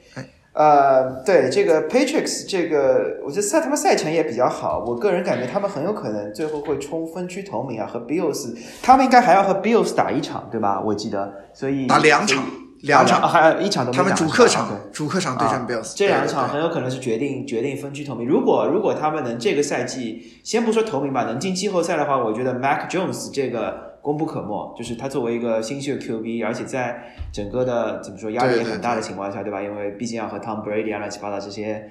[0.54, 4.84] 呃，对这个 Patriots 这个，我觉得赛他们赛程也比较好。
[4.86, 10.82] 我个人感觉他们很有可能最后会冲分区头名啊，和 Bills，他们应该还要和 Bills 打一场，对吧？
[10.86, 12.44] 我记得，所以打两场，
[12.82, 14.04] 两场还有一场都没打。
[14.04, 18.28] 他们主客场，主客场对战 Bills，这两场很有可能是决定决定分区头名。
[18.28, 23.91] 如果如果他们能这个赛季，先不说头名吧，能进季后赛的话，我觉得 Mac Jones 这个。
[24.02, 29.62] 功不可没，就是他作为一个新秀 QB，而且在整个的怎么说压力也很大的情况下，对吧？
[29.62, 31.90] 因为毕竟要和 Tom Brady 啊乱七八糟这些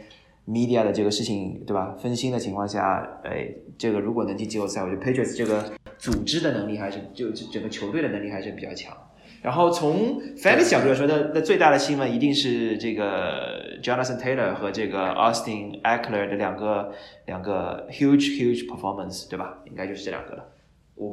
[0.49, 1.95] media 的这个事情，对吧？
[2.01, 5.65] 分心的情况下，哎，这个如果能进季后赛，我觉得 Patriots 这个
[5.99, 8.97] 组织的能力还是就整个球队的能力还是比较强。
[9.43, 16.93] 然后从 fantasy 角度来说，那那最大的新闻一定是这个 Jonathan Taylor 和这个 Austin Eckler 的两个
[17.25, 19.59] 两个 huge huge performance，对吧？
[19.65, 20.45] 应该就是这两个了。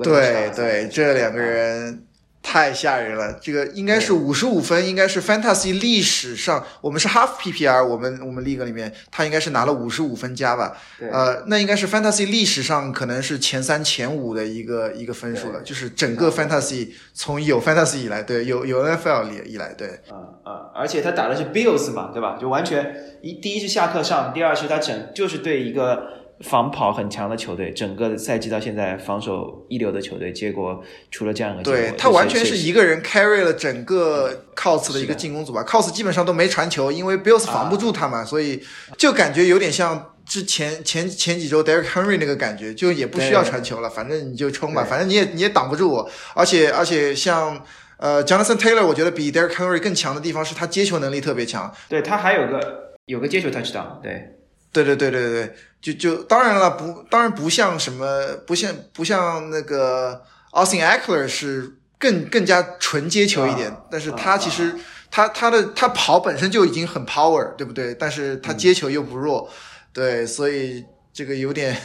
[0.04, 2.04] 对对，这两个人。
[2.40, 3.38] 太吓人了！
[3.42, 10.78] 这个应该是五十五分，应该是 Fantasy 历史上，我们是 Half PPR，我们我们 League 里面，他应该是拿了五十五分加吧？
[11.12, 22.38] 呃，那应该是 Fantasy 历史上可能是前三前五的一个一个分数了，就是整个 Fantasy 从有 Fantasy 以来，对，有有 NFL 以以来，对，嗯嗯，而且他打的是 Bills 嘛，对吧？
[22.40, 26.16] 就完全一第一是下课上，第二是他整就是对一个。
[26.41, 31.80] 防跑很强的球队，整个赛季到现在防守一流的球队，结果出了这样的结果。
[31.80, 38.62] 对他完全是一个人 carry 了整个 cos 的一个进攻组吧，cos 基本上都没传球，因为 bills 防不住他嘛，所以
[38.97, 46.08] 就感觉有点像之前前前几周 Derek Henry 那个感觉，就也不需要传球了，反正你就冲吧，反正你也你也挡不住我。
[46.36, 47.60] 而且而且像
[47.97, 51.73] 呃 Jonathan Taylor，我觉得比 Derek Henry 更强的地方是他接球能力特别强。
[51.89, 54.34] 对他还有个有个接球 touchdown，对。
[54.69, 64.76] 对对对对对，就就当然了，不当然不像什么，不像不像那个 Austin Eckler 是更更加纯接球一点，但是他其实
[65.10, 67.94] 他他的他跑本身就已经很 power，对不对？
[67.96, 69.50] 但是他接球又不弱，
[69.94, 71.76] 对，所以这个有点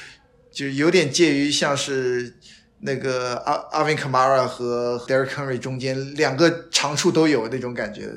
[0.52, 2.36] 就有点介于像是。
[2.84, 8.08] 那个阿阿文卡马拉和 Derek Henry 中间两个长处都有那种感觉，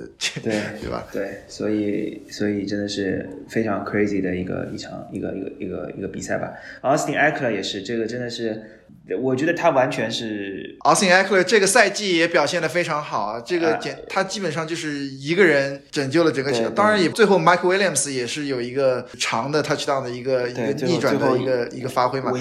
[0.44, 1.06] 对 对吧？
[1.14, 6.52] 对，所以所以真的是非常 crazy 的一个一场一个一个一个一个比赛吧。
[6.82, 8.82] Austin Eckler 也是，这个真的是，
[9.22, 22.32] 我觉得他完全是 Austin Eckler 这个赛季也表现的非常好啊，这个简他基本上就是一个人拯救了整个球，当然也最后 Mike Williams 也是有一个长的 touchdown 的一个一个逆转的一个一个发挥嘛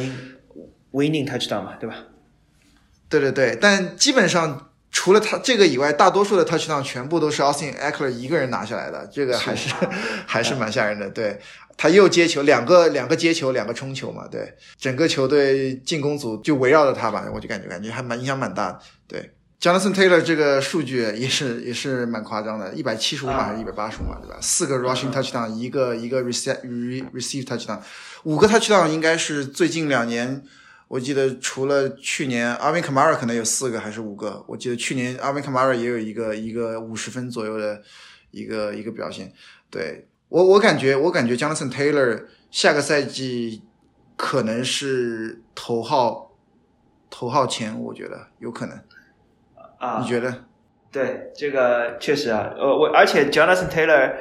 [0.92, 1.96] ，winning touchdown 嘛，对吧？
[3.20, 9.74] 对对对，但基本上除了他这个以外，大多数的 touchdown 全部都是 Austin Eckler 一个人拿下来的，这个还是
[10.27, 11.09] 还是蛮吓人的。
[11.11, 11.40] 对，
[11.77, 18.79] 他又接球，两个两个接球，两个冲球嘛，对，整个球队进攻组就围绕着他吧，我就感觉感觉还蛮影响蛮大的。
[19.09, 24.37] 对，Jonathan Taylor 这个数据也是也是蛮夸张的，一百七十五码还是一百八十五码，对吧？
[24.40, 27.81] 四个 rushing touchdown，一个一个 receive receive touchdown，
[28.22, 30.42] 五个 touchdown 应该是最近两年。
[30.86, 37.82] 我记得除了去年阿 v 卡马 Kamara 可能有四个还是五个，我记得去年阿 v 卡马 Kamara 也有一个一个五十分左右的
[38.30, 39.32] 一个一个表现。
[39.70, 43.62] 对我我感觉我感觉 Jonathan Taylor 下个赛季
[44.16, 46.30] 可能是头号
[47.10, 48.78] 头号前，我觉得有可能。
[49.78, 50.44] 啊，你觉得？
[50.92, 54.14] 对，这个确实啊，呃，我而且 Jonathan Taylor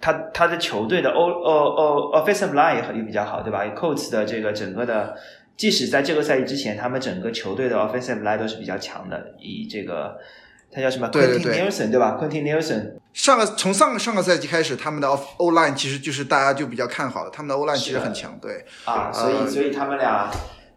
[0.00, 5.16] 他他的球队的 O O O offensive line 也也比较好，对吧？Coats 的这个整个的。
[5.60, 9.34] 即使在这个赛季之前，他们整个球队的 offensive line 都是比较强的。
[9.38, 10.16] 以这个，
[10.72, 18.38] 他叫什么？Quentin Nelson 对吧？Quentin Nelson 上个从上个上个赛季开始，他们的 O line 其实就是大家就比较看好的，他们的 O line 其实很强。
[18.40, 20.30] 对啊，所以所以他们俩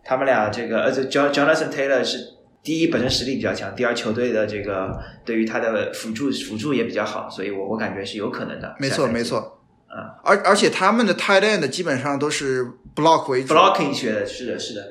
[0.03, 8.75] 他们俩这个呃，Jonathan Taylor 是第一本身实力比较强，第二球队的这个对于他的辅助辅助也比较好，所以我我感觉是有可能的。
[8.79, 9.52] 没错没错。
[9.95, 14.81] 啊，而而且他们的 tight end 基本上都是 block 为主，blocking 学的，是的，是的。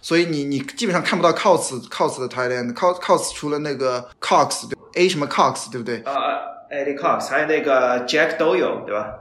[0.00, 5.98] 所以你你基本上看不到 cos cos 的 tight end，cos cos 除了那个 cox 对 a 什么 cox 对不对？
[6.02, 6.38] 啊啊
[6.70, 9.14] ，Eddie Cox，还有那个 Jack Doyle 对吧？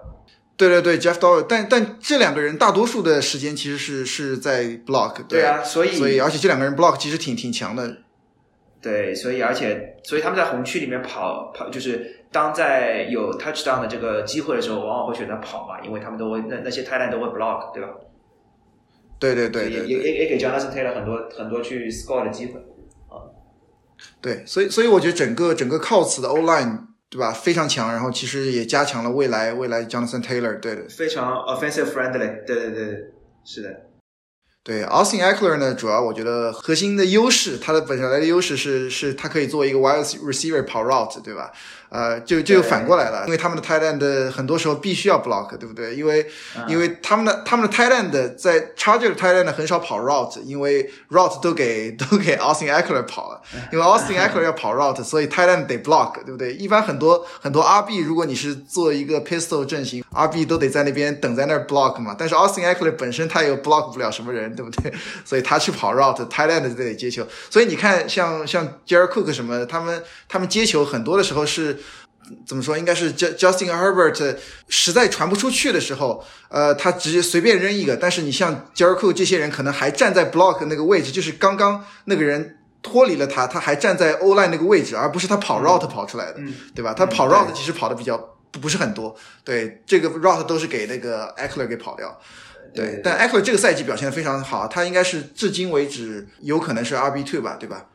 [0.57, 7.97] 对对对，Jeff Doyle，但但这两个人大多数的时间其实是是在 block，对啊，所以所以而且这两个人 block 其实挺挺强的。
[8.85, 12.21] 对，所以而且所以他们在红区里面跑跑就是。
[12.31, 17.89] 当在有 touchdown 的这个机会的时候，往往会选择跑嘛，因为他们都会那那些 tight end 都会 block，对吧？
[19.17, 22.59] 对对对，也也也给 Jonathan Taylor 很多很多去 score 的机会
[23.07, 23.23] 啊。
[24.19, 26.77] 对，所以所以我觉得整个整个 Colts 的 O line
[27.09, 33.13] 对吧非常强，然后其实也加强了未来未来 Jonathan Taylor 对的，非常 offensive friendly，对对对，
[33.45, 33.84] 是的。
[34.65, 41.51] 对，Austin Eckler 呢，主要我觉得核心的优势，他的本身来的优势是是他可以做一个 wide receiver 跑 route，对吧？
[41.89, 45.95] 呃，就就反过来了，因为他们的 tight end 很多时候必须要 block，对不对？
[45.95, 46.25] 因为
[46.67, 53.39] 因为他们的他们的 tight end 在 charger tight end 很少跑 route，因为 route 都给都给 Austin Eckler 跑了，
[53.71, 56.53] 因为 Austin Eckler 要跑 route，所以 tight end 得 block，对不对？
[56.55, 62.15] 一般很多很多 RB，如果你是做一个 pistol 阵型，RB 都得在那边等在那儿 block 嘛。
[62.17, 64.91] 但是 Austin Eckler 本身他也 block 不了什么人，对不对？
[65.25, 67.27] 所以他去跑 route，Thailand 就得接球。
[67.49, 71.79] 所以你看，像像 Jared Cook 什么，他们他们接球很多的时候是。
[72.47, 72.75] 怎么说？
[72.75, 74.35] 应该是 Justin Herbert
[74.67, 77.95] 实在传不出去的时候，呃，他直接随便扔一个。
[77.95, 86.95] 但是你像 Jericho 这些人，可能还站在 block 那个位置，就是刚刚那个人脱离了他，他还站在 O line 那个位置，而不是他跑 route 跑出来的，嗯对吧？
[86.95, 88.27] 他跑嗯 route 其实跑的比较不
[88.59, 92.19] 不是很多，对，这个 route 都是给那个 Eckler 给跑掉。
[92.73, 97.85] 对，但 Eckler 这个赛季表现的非常好，他应该是至今为止有可能是 RB two 吧，对吧？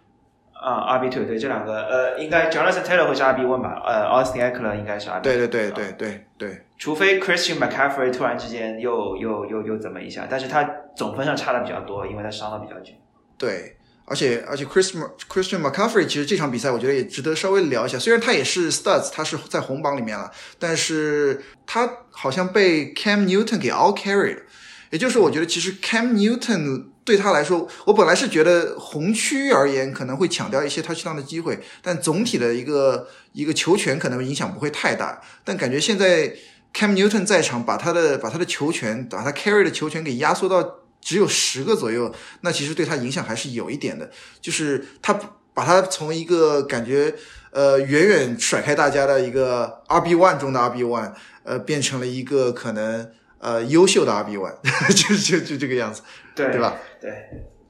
[0.54, 3.82] 啊，RB two 对这两个呃，应该 Jonathan Taylor 会是 RB one 吧？
[3.84, 10.62] 呃，Austin Eckler 应该是 RB，对对对对对对除非 Christian McCaffrey 突然之间又又又又怎么一下，但是他
[10.94, 12.92] 总分上差的比较多，因为他伤的比较久。
[13.38, 13.76] 对，
[14.10, 24.42] 而且而且 Christian Christian McCaffrey 其实这场比赛我觉得也值得稍微聊一下，虽然他也是 Studs，他是在红榜里面了，但是他好像被 Cam Newton 给 all carry 了，
[24.90, 36.34] 也就是我觉得其实 Cam Newton 对他来说，我本来是觉得红区而言可能会抢掉一些他去当的机会，但总体的一个一个球权可能影响不会太大，但感觉现在
[36.74, 44.10] Cam Newton 在场，把他的把他的球权，把他 carry 的球权给压缩到只有十个左右，那其实对他影响还是有一点的。
[44.40, 45.12] 就是他
[45.54, 47.14] 把他从一个感觉
[47.50, 54.54] 呃远远甩开大家的一个 RB one 中的 RB one，呃，变成了一个可能呃优秀的 RB one，
[54.94, 56.02] 就就就这个样子，
[56.34, 56.76] 对对吧？
[57.00, 57.10] 对，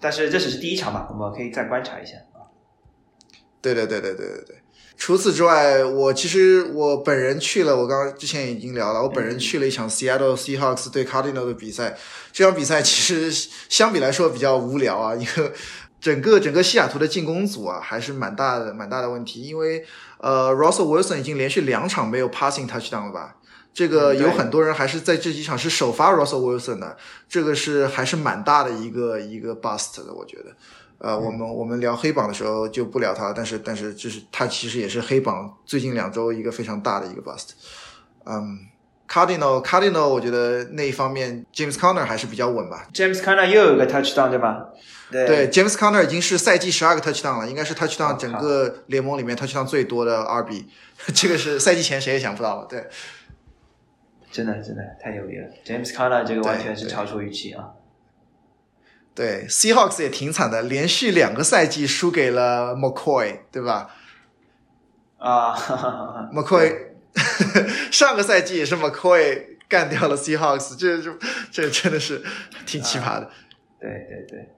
[0.01, 2.45] 但是这只是第一场嘛，我们可以再观察一下啊。
[3.63, 4.60] 对对对对对对对。
[5.01, 11.99] 除此之外，我其实我本人去了，我刚刚之前已经聊了，我本人去了一场 Seattle Seahawks 对 Cardinal 的比赛。
[12.31, 15.53] 这场比赛其实相比来说比较无聊啊，因为
[16.03, 19.83] 整个整个西雅图的进攻组啊，还是蛮大的蛮大的问题，因为
[20.19, 23.37] 呃，Russell Wilson 已经连续两场没有 passing touchdown 了吧？
[23.73, 30.55] 这个有很多人还是在这几场是首发 Russell Wilson 的，这个是还是蛮大的一个一个 bust 的，我觉得。
[31.01, 37.53] 呃，我们我们聊黑榜的时候就不聊他，但是但是就是他其实也是黑榜最近两周一个非常大的一个 bust。
[38.27, 38.59] 嗯
[39.09, 42.87] ，Cardinal Cardinal，我觉得那一方面 James Conner 还是比较稳吧。
[42.93, 44.67] James Conner 又有一个 touchdown 对吧？
[45.11, 50.67] 对对，James Conner 已经是赛季十二个 touchdown 了，应该是 touchdown 整个联盟里面 touchdown 最多的 RB，
[51.15, 52.67] 这个是赛季前谁也想不到的。
[52.67, 52.87] 对，
[54.31, 57.71] 真的真的太牛逼了，James Conner 这个完全是超出预期啊。
[59.15, 63.91] 对，Seahawks 也挺惨的，连续两个赛季输给了 McCoy，对吧
[65.19, 66.91] 啊，哈哈哈哈？McCoy
[67.93, 71.13] 上个赛季也是 McCoy 干掉了 Seahawks，这这
[71.51, 72.23] 这真的是
[72.65, 73.31] 挺奇葩的。
[73.81, 74.49] 对对对，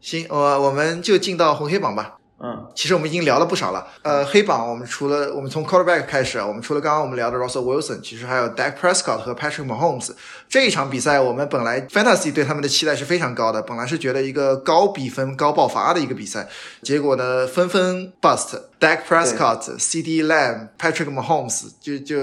[0.00, 2.18] 行，我我们就进到红黑榜吧。
[2.38, 3.86] 嗯，其实我们已经聊了不少了。
[4.02, 10.10] 呃，黑榜我们除了我们从 quarterback 开始啊，我们除了刚刚我们聊的 Russell Wilson，其实还有 Dak Prescott 和 Patrick Mahomes
[10.46, 16.46] 这一场比赛，我们本来 fantasy 对他们的期待是非常高的，本来是觉得一个高比分、高爆发的一个比赛，
[16.82, 18.60] 结果呢纷纷 bust。
[18.78, 22.16] Dak Prescott、CD Lamb、Patrick Mahomes 就就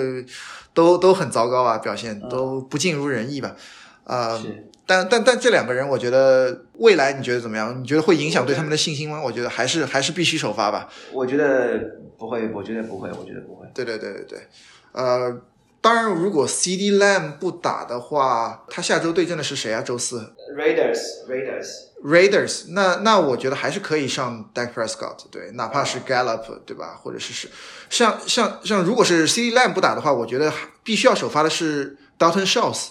[0.76, 3.56] 都都很糟糕啊，表现都不尽如人意吧。
[4.04, 7.82] 呃，是但但但这两个人，我觉得未来你觉得怎么样？
[7.82, 9.20] 你觉得会影响对他们的信心吗？
[9.22, 10.88] 我觉得还是还是必须首发吧。
[11.12, 11.80] 我觉得
[12.18, 13.68] 不会，我觉得不会，我觉得不会。
[13.74, 14.48] 对对对对对，
[14.92, 15.42] 呃，
[15.82, 19.82] 当然如果 CD Lamb 不打的话，他下周对阵的是谁啊？
[19.82, 21.68] 周四 Raiders Raiders
[22.04, 27.00] Raiders，那那我觉得还是可以上 Dak Prescott，对，哪怕是 Gallup，对吧？
[27.02, 27.50] 或者是是
[27.90, 30.52] 像像像如果是 CD Lamb 不打的话，我觉得
[30.84, 32.90] 必须要首发的是 Dalton Schultz，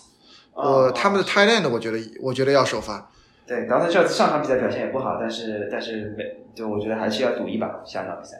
[0.54, 3.10] 我、哦他们的 Thailand 我觉得我觉得要首发。
[3.46, 8.36] 对 t o n Schultz 上场比赛表现也不好，但是但是没，就我觉得还是要赌一把下场比赛。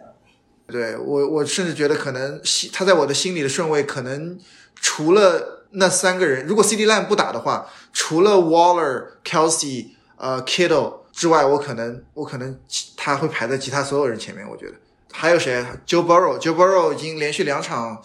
[0.68, 4.38] 对我，我甚至觉得可能心他在我的心里的顺位，可能
[4.76, 12.58] 除了那三个人，如果 CD Lamb 不打的话，除了 Waller、Kelsey、呃 Kittle 之外，我可能我可能
[12.96, 14.48] 他会排在其他所有人前面。
[14.48, 14.74] 我觉得
[15.12, 18.00] 还有谁？Joe Burrow，Joe Burrow 已经连续两场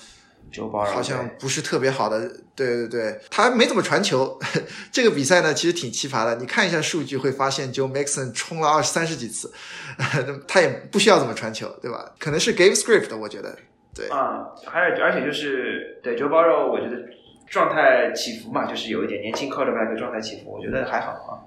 [0.86, 4.40] 好像不是特别好的，对对对，他没怎么传球。
[4.92, 6.36] 这个比赛呢，其实挺奇葩的。
[6.36, 9.52] 你看一下数据，会发现 Joe Mixon 冲了二三十几次，
[10.48, 12.14] 他也不需要怎么传球，对吧？
[12.20, 13.58] 可能是 Game Script，我觉得。
[13.94, 17.04] 对，啊，还有而且就是对 Joe Burrow，我觉得
[17.48, 21.42] 状态起伏嘛，就是有一点年轻 quarterback 状态起伏，我觉得还好啊。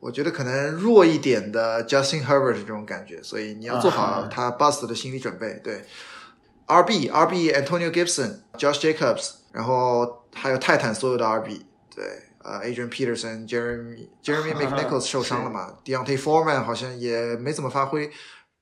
[0.00, 5.60] 我觉得可能弱一点的 Justin Herbert 这种感觉，所以你要做好啊他 bust 的心理准备。
[5.62, 5.82] 对
[6.68, 11.62] ，RB RB Antonio Gibson、Josh Jacobs，然后还有泰坦所有的 RB，
[11.94, 12.04] 对，
[12.44, 18.10] 呃，Adrian Peterson、Jeremy Jeremy McNichols 受伤了嘛，Deontay Foreman 好像也没怎么发挥。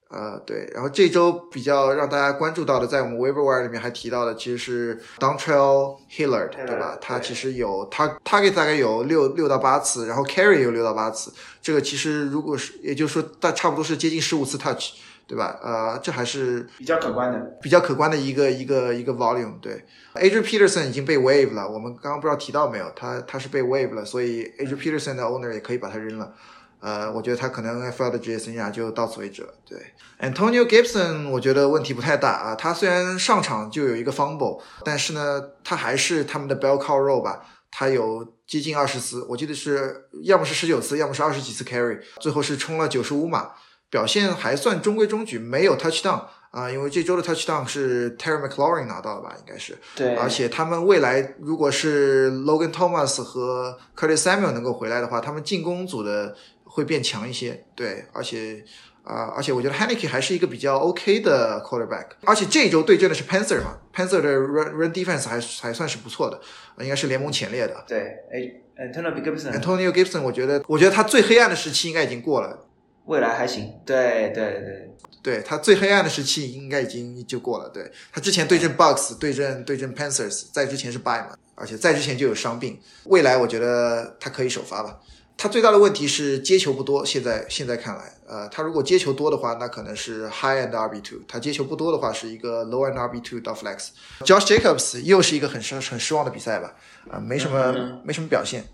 [0.08, 14.92] 呃，对，然后这周比较让大家关注到的，在我们 Waiver Wire 里面还提到的，其实是 Dontrell Hillard，对吧他其实有他 target 大概有六六到八次，然后 carry 有六到八次，这个其实如果是，也就是说，大差不多是接近十五次 touch，
[15.26, 15.58] 对吧？
[15.62, 17.38] 呃，这还是比较可观的。
[17.60, 19.58] 比较可观的一个一个一个 volume。
[19.60, 26.32] 对，Adrian Peterson 已经被 waive 了，我们刚刚不知道提到没有，他他是被 waive 了，所以 Adrian Peterson 的 owner 也可以把他扔了。
[26.78, 29.48] 呃，我觉得他可能 NFL 的职业生涯就到此为止了。
[29.68, 29.78] 对
[30.20, 32.54] ，Antonio Gibson，我觉得问题不太大啊。
[32.54, 37.44] 他虽然上场就有一个 fumble，但是呢，他还是他们的 bell cow roll 吧。
[37.70, 43.50] 他有接近二十次，我记得是要么是十九次，要么是二十几次 carry，最后是冲了九十五码，
[43.96, 46.20] 表现还算中规中矩，没有 touchdown
[46.50, 46.70] 啊。
[46.70, 49.78] 因为这周的 touchdown 是 Terry McLaurin 拿到的吧，应该是。
[49.94, 50.14] 对。
[50.16, 56.36] 而且他们未来如果是 Logan Thomas 和 Curtis Samuel 能够回来的话，他们进攻组的。
[56.68, 58.62] 会变强一些，对，而且
[59.02, 66.38] 啊，而且我觉得 Haneke 还是一个比较 OK 的 quarterback，而且这一周对阵的是 Panther 嘛，Panther 的 run run defense 还还算是不错的，
[66.84, 67.82] 应该是联盟前列的。
[67.88, 67.98] 对，
[68.30, 72.65] 哎，Antonio Gibson，Antonio Gibson，我觉得，我觉得他最黑暗的时期应该已经过了，
[73.06, 73.72] 未来还行。
[73.84, 74.90] 对对对，
[75.22, 77.68] 对他最黑暗的时期应该已经就过了。
[77.70, 85.00] 对他之前对阵 Bucks，对阵对阵 Panthers，在之前是 By 嘛，而且在之前就有伤病，未来我觉得他可以首发吧。
[85.38, 93.88] 他最大的问题是接球不多，现在现在看来，呃，他如果接球多的话，那可能是 high end RB two；他接球不多的话，是一个 low end RB two 到 flex。
[94.20, 96.74] Josh Jacobs 又是一个很失很失望的比赛吧，
[97.10, 98.64] 啊，没什么没什么表现，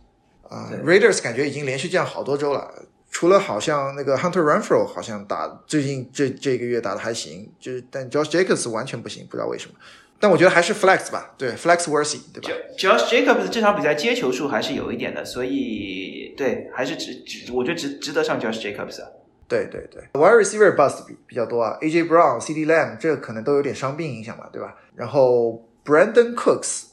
[0.49, 2.73] 啊，Raiders 感觉已经连续这样好多周了，
[3.13, 9.75] 除了好像那个 Hunter Renfro 好像打最近这这个月打的还行，就是但 Josh Jacobs 完全不行，不知道为什么。
[10.19, 12.49] 但我觉得还是 flex 吧，对 flex worthy，对吧
[12.79, 19.09] ？Josh Jacobs 这场比赛接球数还是有一点的，所以对，还是值值，我觉得值值得上 Josh Jacobs 啊。
[19.47, 24.75] 对对对，wide receiver bust 比比较多啊，AJ Brown、CD Lamb 这可能都有点伤病影响吧，对吧？
[24.95, 26.85] 然后 Brandon Cooks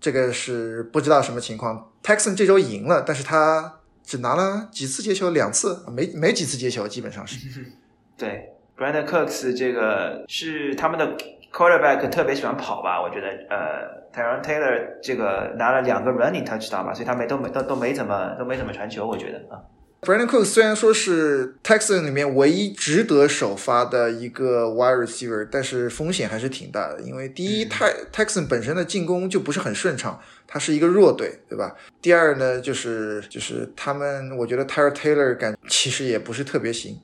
[0.00, 3.79] 这个是不知道什么情况，Texan 这周赢了，但是他
[4.10, 7.64] 只拿了几次接球，两次，没没几次接球，基本上是。
[8.18, 11.16] 对，Brandon Cooks 这个是他们的。
[11.52, 13.02] Quarterback 特别喜欢跑吧？
[13.02, 19.58] 我觉得，呃 t y r o n Taylor 这个拿了两个 running touchdown 吧，所以他没都没都都没怎么都没怎么传球，我觉得啊。
[20.02, 31.76] Brandon Cooks 虽然说是 Texan 里面唯一值得首发的一个 wide receiver，但是风险还是挺大的，因为第一，Tex Texan 本身的进攻就不是很顺畅，他是一个弱队，对吧？
[32.00, 36.98] 第二呢，就是就是他们，我觉得 Tyler Taylor 感其实也不是特别行，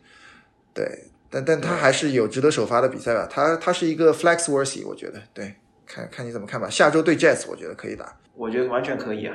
[0.73, 1.11] 对。
[1.29, 3.29] 但但他还是有值得首发的比赛吧？
[3.29, 6.71] 他他是一个 flex worthy，我觉得对，看看你怎么看吧。
[6.71, 8.17] 下周对 Jets，我觉得可以打。
[8.35, 9.35] 我觉得完全可以啊。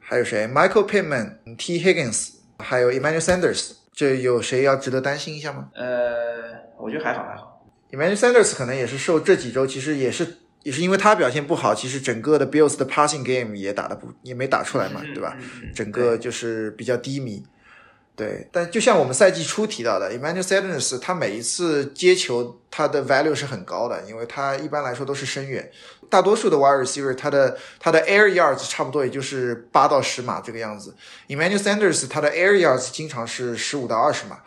[0.00, 5.68] 还有谁？Michael Pittman、T Higgins，还有 Emmanuel Sanders，这有谁要值得担心一下吗？
[5.74, 5.86] 呃，
[6.78, 7.64] 我觉得还好还好。
[7.90, 10.26] Emmanuel Sanders 可能也是受这几周，其实也是
[10.62, 15.36] 也是因为他表现不好，其实整个的 Bills 的 passing game 也打的不也没打出来嘛，对吧？
[15.74, 17.44] 整个就是比较低迷。
[18.16, 25.70] 对，但就像我们赛季初提到的，Emmanuel Sanders，他每一次接球，他的 value 是很高的，因为他一般来说都是深远。
[26.08, 30.94] 大多数的 wide receiver，他的他的 air yards 差不多也就是八到十码这个样子。
[31.28, 34.38] Emmanuel Sanders，他的 air yards 经常是十五到二十码。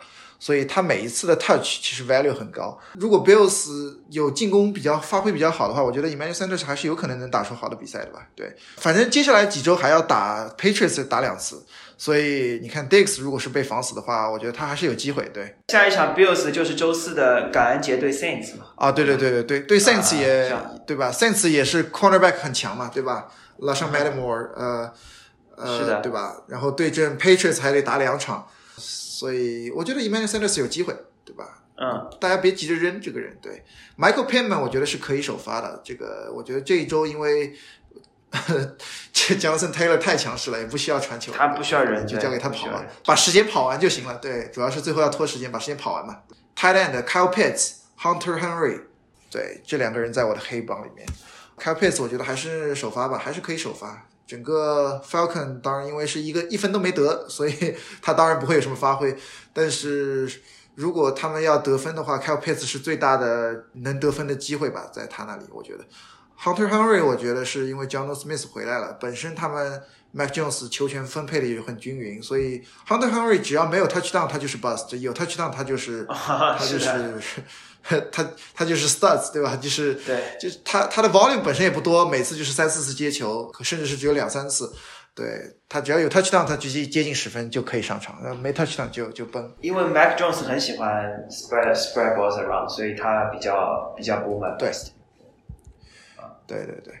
[0.42, 2.76] 所以他每一次的 touch 其实 value 很高。
[2.94, 8.26] 如果 Bills 有进攻比较发挥比较好的话，我觉得 Emmanuel Sanders 还是有可能能打出好的比赛的吧。
[8.34, 11.64] 对，反正接下来几周还要打 Patriots 打两次，
[11.96, 15.28] 所以你看 Dix 如果是被防死的话，我觉得他还是有机会。
[15.32, 18.66] 对，下一场 Bills 就是周四的感恩节对 Saints 嘛。
[18.76, 20.52] 啊，对对对对对对，Saints 也
[20.86, 23.28] 对吧？Saints 也是 cornerback 很强嘛，对吧
[23.58, 24.92] l a s h a n Matamore，呃
[25.56, 26.42] 呃，是的，对吧？
[26.48, 28.46] 然后对阵 Patriots 还得打两场。
[28.76, 30.92] 所以我觉得 Emmanuel Sanders 有机会，
[31.24, 31.62] 对吧？
[31.76, 33.36] 嗯，大家别急着扔这个人。
[33.40, 33.62] 对
[33.96, 35.80] ，Michael Penman 我觉得是可以首发的。
[35.84, 37.54] 这个我觉得这一周因为
[39.12, 44.16] 这 Jonathan Taylor 太强势了，也不需要传球，他不需要人，就交给他跑了，把时间跑完就行了。
[44.16, 46.20] 对，主要是最后要拖时间，把时间跑完嘛。
[46.56, 48.80] Tight end Kyle Pitts、Hunter Henry，
[49.30, 51.06] 对，这两个人在我的黑榜里面。
[51.58, 54.06] Kyle Pitts 我觉得还是首发吧，还是可以首发。
[54.26, 59.14] 整个 Falcon 当然因为是一个一分都没得，所以他当然不会有什么发挥。
[59.52, 60.40] 但是
[60.74, 65.84] 如果他们要得分的话，Kyle Pitts 是最大的能得分的机会吧，在他那里，我觉得。
[66.42, 75.50] Hunter Henry 我觉得是因为 John Smith 回来了，本身他们 Mac Jones 球权分配的也很均匀，所以 Hunter Henry 只要没有 Touchdown 他就是 Bust，有 Touchdown
[75.50, 77.42] 他就是他就是。
[78.12, 78.24] 他
[78.54, 79.56] 他就是 studs 对吧？
[79.56, 84.72] 就是对，就是他他的 volume 本身也不多，每次就是三四次接球，甚至是只有两三次。
[85.16, 85.26] 对
[85.68, 89.52] 他只要有 touchdown，他直接接近十分就可以上场；没 touchdown 就就崩。
[89.60, 94.56] 因为 Mac Jones 很喜欢 spread spread balls around，所以他比较比较不满。
[94.56, 94.70] 对，
[96.52, 96.94] 对对对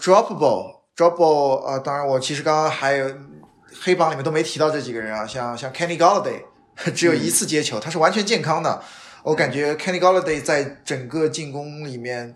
[0.00, 3.08] ，drop ball drop ball 啊，当然我其实刚刚还有
[3.82, 6.42] 黑榜里面都没提到这几个人啊，像像 Kenny Galladay
[6.94, 8.82] 只有一次接球，他是完全健康的。
[9.22, 12.34] 我感觉 Kenny Galladay 在整个进攻里面，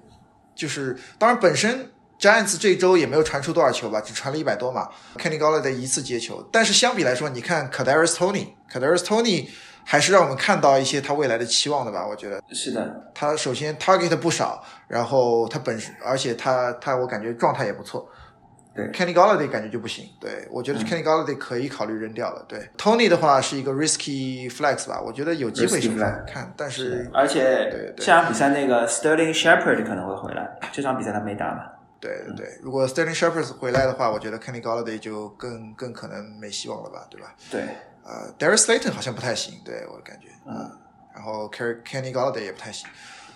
[0.54, 4.88] 就是当然本身 Giants 这周也没有传出多少球吧，只传了一百多码。
[5.16, 9.48] Kenny Galladay 一次接球，但是相比来说，你看 Kadarius Tony，Kadarius Tony
[9.90, 12.06] 还是让我们看到一些他未来的期望的吧？
[12.06, 18.06] 我觉得是的，他首先 target 不少，然后他本身，而且他他我感觉状态也不错。
[18.74, 20.04] 对，Kenny Galladay 感觉就不行。
[20.20, 22.44] 对我觉得 Kenny Galladay 可以考虑扔掉了。
[22.46, 31.62] 对，Tony 的话是一个 risky flex 吧，我觉得有机会上 flex 看，但是而且对对下场比赛那个 Sterling Shepard 可能会回来，这场比赛他没打嘛？
[31.98, 37.34] 对对对，如果 Sterling Shepard 回来的话，我觉得 Kenny Galladay 就更更可能没希望了吧，对吧？
[37.50, 37.62] 对，
[38.08, 40.70] 呃，Darius Slayton 好像不太行，对我感觉，嗯，
[41.14, 42.88] 然后 Kenny Kenny Golladay 也不太行。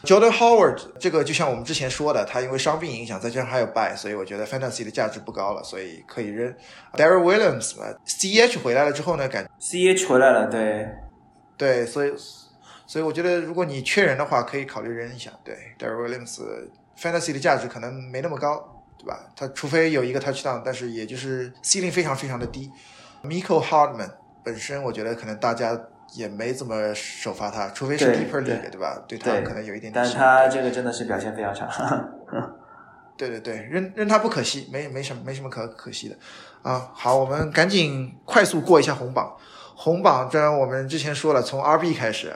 [0.02, 6.52] Jordan Howard 这个就像我们之前说的，他因为伤病影响，再加上还有 bye，所以我觉得 fantasy 的价值不高了，所以可以扔。
[6.94, 10.88] Darryl Williams 嘛，CH 回来了之后呢，感 CH 回来了，对，
[11.56, 12.12] 对，所以
[12.86, 15.30] 所以我觉得如果你缺人的话，可以考虑扔一下。
[15.44, 16.40] 对，Darryl Williams
[16.98, 19.20] fantasy 的价值可能没那么高，对吧？
[19.36, 22.70] 他除非有一个 touchdown，但是也就是 ceiling 非常非常的低。
[23.22, 24.10] Miko Hardman
[24.44, 25.78] 本身我觉得可能大家
[26.14, 29.02] 也没怎么首发他，除非是对 deeper 对 league，对吧？
[29.08, 32.08] 对他对可能有一点点但是他这个真的是表现非常差。
[33.16, 36.16] 对 对对，扔扔他不可惜，没没什么没什么可可惜的
[36.62, 36.90] 啊。
[36.94, 39.36] 好，我们赶紧快速过一下红榜。
[39.74, 42.32] 红榜这我们之前说了，从 RB 开始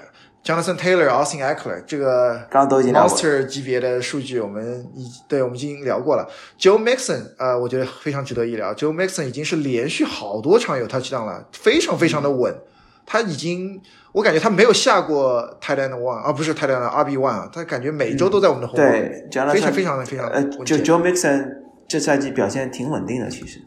[0.46, 6.26] ，Jonathan Taylor、Austin Eckler 这个 monster 级别的数据，我们已对我们已经聊过了。
[6.58, 8.72] Joe Mixon 呃，我觉得非常值得一聊。
[8.72, 12.56] Joe Mixon 已经是连续好多场有 touchdown 了，非常非常的稳。
[13.04, 13.80] 他已经，
[14.12, 21.52] 我感觉他没有下过 tight end one 啊，不是 tight end RB one 啊，他感觉每周都在我们的红榜里面，对，Jonathan- 非常非常的非常呃，就 Joe Mixon
[21.88, 23.60] 这赛季表现挺稳定的，其实。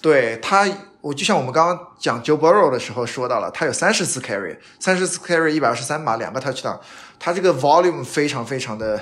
[0.00, 0.64] 对他，
[1.00, 6.80] 我就像我们刚刚讲 Joe Burrow 的时候说到了，他有三十次 carry，三十次 carry 一百二十三码，两个 touchdown，
[7.18, 9.00] 他这个 volume 非常非常的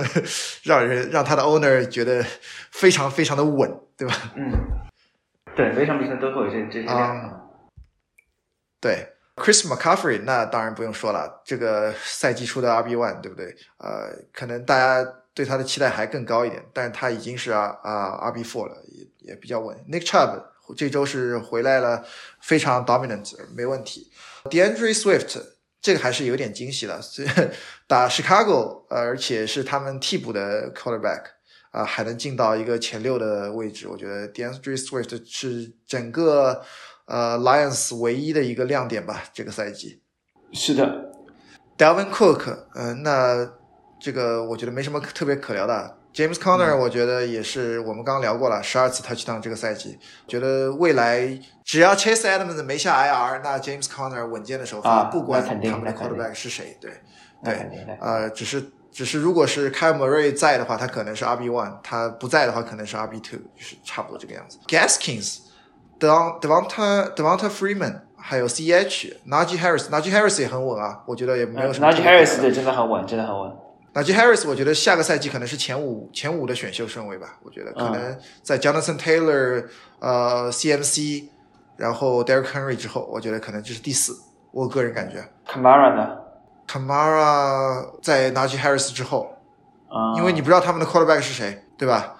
[0.64, 2.24] 让人让他的 owner 觉得
[2.70, 4.14] 非常非常的稳，对吧？
[4.34, 4.50] 嗯，
[5.54, 7.50] 对，每场比赛都会有这这些量。
[8.80, 13.54] 对，Chris McCaffrey 那当然不用说了，这个赛季初的 RB one，对不对？
[13.78, 19.76] 呃，可能大家对他的期待还更高一点，但是他已经是啊啊 RB four 了，也也比较稳。
[19.90, 20.42] Nick Chubb
[20.74, 22.04] 这周是回来了，
[22.40, 24.10] 非常 dominant，没问题。
[24.44, 25.40] DeAndre Swift
[25.80, 27.00] 这个还是有点惊喜的，
[27.86, 31.22] 打 Chicago，呃，而且是他们替补的 quarterback
[31.70, 36.62] 啊、还能进到一个前六的位置，我觉得 DeAndre Swift 是整个。
[37.08, 40.02] 呃，Lions 唯一的一个亮点吧，这个赛季。
[40.52, 41.12] 是的
[41.78, 43.48] ，Dalvin Cook，呃，那
[44.00, 45.98] 这个我觉得没什么特别可聊的。
[46.16, 56.90] James Conner，、我觉得也是我们刚刚聊过了，十二次 touchdown 这个赛季，觉得未来只要 Chase Edmonds 没下 IR，那 James Conner 稳健的首发，啊不管他们的 quarterback 是谁，对
[57.44, 57.54] 对
[58.00, 64.58] 呃，只是只是如果是 Kyle Murray 在的话，他可能是 RB one，他不在的话可能是 RB two，就是差不多这个样子。
[64.66, 65.40] Gaskins。
[65.98, 71.90] Devon Devonta Devonta Freeman，还有 CH Najee Harris，Najee Harris 也很稳啊，我觉得也没有什么。
[71.90, 73.50] Najee Harris 对真的很稳，真的很稳。
[73.96, 79.64] Najee Harris，我觉得下个赛季可能是前五前五的选秀顺位吧，我觉得可能在 Jonathan Taylor、
[80.00, 81.24] 呃 CMC，
[81.78, 84.14] 然后 Derrick Henry 之后，我觉得可能就是第四，
[84.52, 85.24] 我个人感觉。
[85.50, 86.10] Kamara 呢
[86.68, 89.34] Kamara 在 Najee Harris 之后，
[89.88, 92.16] 啊、因为你不知道他们的 quarterback 是谁，对吧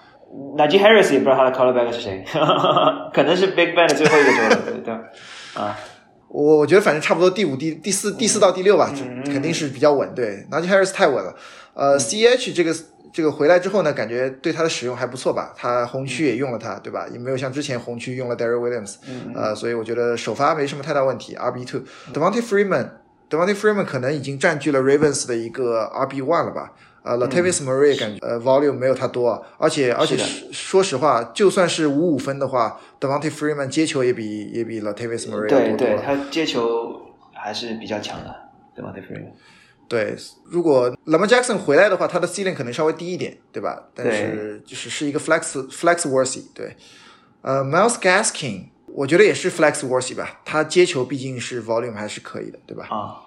[0.56, 2.24] ？Najee Harris 也不知道他的 quarterback 是谁，
[3.12, 4.94] 可能是 Big Ben 的最后一个球了，对对
[5.62, 5.76] 啊。
[6.28, 10.12] 我我觉得反正差不多第五、第第四、第四到第六吧，嗯肯定是比较稳。
[10.14, 11.34] 对，Najee Harris 太稳了。
[11.76, 12.74] 呃，CH 这个
[13.12, 15.52] 这个回来之后呢，感觉对他的使用还不错吧？
[15.56, 17.06] 他红区也用了他，对吧？
[17.12, 18.96] 也没有像之前红区用了 Darryl Williams，
[19.34, 21.34] 呃，所以我觉得首发没什么太大问题。
[21.36, 21.82] RB two
[22.14, 26.72] Devontae Freeman，Devontae Freeman 可能已经占据了 Ravens 的一个 RB one 了吧？
[27.02, 30.16] 呃，Latavius Murray 感觉呃 volume 没有他多，啊，而且而且
[30.50, 36.02] 说实话，就算是五五分的话，Devontae Freeman 接球也比也比 Latavius Murray 要对对，多多了。
[36.02, 37.00] 他接球
[37.32, 38.34] 还是比较强的
[38.74, 39.32] ，，Devonte Freeman。
[39.88, 43.88] 对，如果 Lamar Jackson 回来的话，他的 ceiling 可能稍微低一点，对吧？
[43.94, 46.76] 但是就是是一个 flex flex worthy，对。
[47.42, 52.86] 呃，Miles Gaskin，我觉得也是 flex worthy 吧，他接球毕竟是 volume 还是可以的，对吧？
[52.90, 53.22] 啊，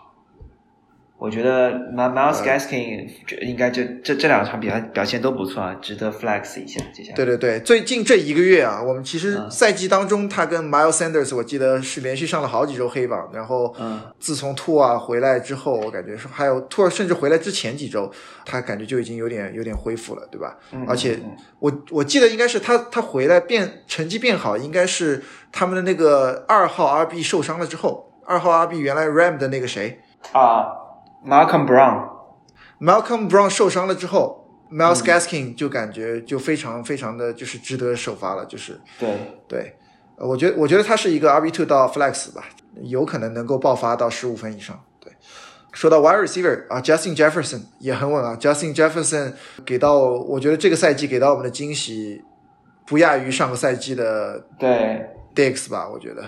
[1.19, 3.09] 我觉得 Miles Gaskin
[3.41, 6.79] 应该这这这两场比赛表现都不错啊，值得 flex 一下。
[6.93, 13.29] 接下来对对对，最近这一个月啊，我们其实嗯赛季当中，他跟 Miles Sanders，我记得是连续上了好几周黑榜。
[13.33, 18.09] 然后，嗯，自从兔啊回来之后，我感觉是还有兔儿甚至回来之前几周，
[18.45, 20.57] 他感觉就已经有点有点恢复了，对吧？
[20.71, 29.99] 嗯而且嗯我我记得应该是他他回来变成绩变好，应该是他们的那个二号 RB 受伤了之后，二号 RB 原来 Ram 的那个谁
[30.31, 30.78] 啊
[31.25, 38.79] ，Malcolm Brown，Malcolm Brown 受伤了之后，Miles Gaskin 就感觉就非常非常的就是值得首发了，就是。
[38.99, 39.09] 对。
[39.47, 39.75] 对，
[40.17, 42.45] 呃我觉得我觉得他是一个 RB two 到 Flex 吧，
[42.81, 44.79] 有可能能够爆发到十五分以上。
[44.99, 45.11] 对，
[45.71, 49.33] 说到 Wide Receiver 啊，Justin Jefferson 也很稳啊，Justin Jefferson
[49.65, 52.21] 给到我觉得这个赛季给到我们的惊喜
[52.85, 55.05] 不亚于上个赛季的对
[55.35, 56.23] ，Diggs 吧，我觉得。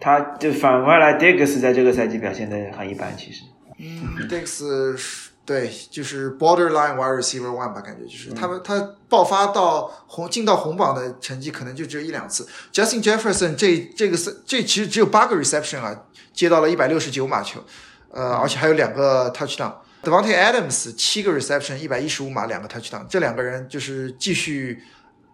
[0.00, 3.42] 他就反过来，Diggs 在这个赛季表现的很一般，其实。
[3.78, 12.46] 嗯，Dix 是对，就是 borderline wide receiver one 吧，感觉就是他们他爆发到红进到红榜的成绩可能就只有一两次。
[12.72, 17.64] Justin Jefferson 这这个是这其实只有八个 reception 啊，接到了一百六十九码球，
[18.10, 19.72] 呃，而且还有两个 touchdown。
[20.02, 24.82] Devontae Adams 七个 reception 一百一十五码两个 touchdown，这两个人就是继续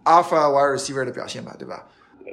[0.05, 1.83] alpha wide receiver 的表现吧，对吧？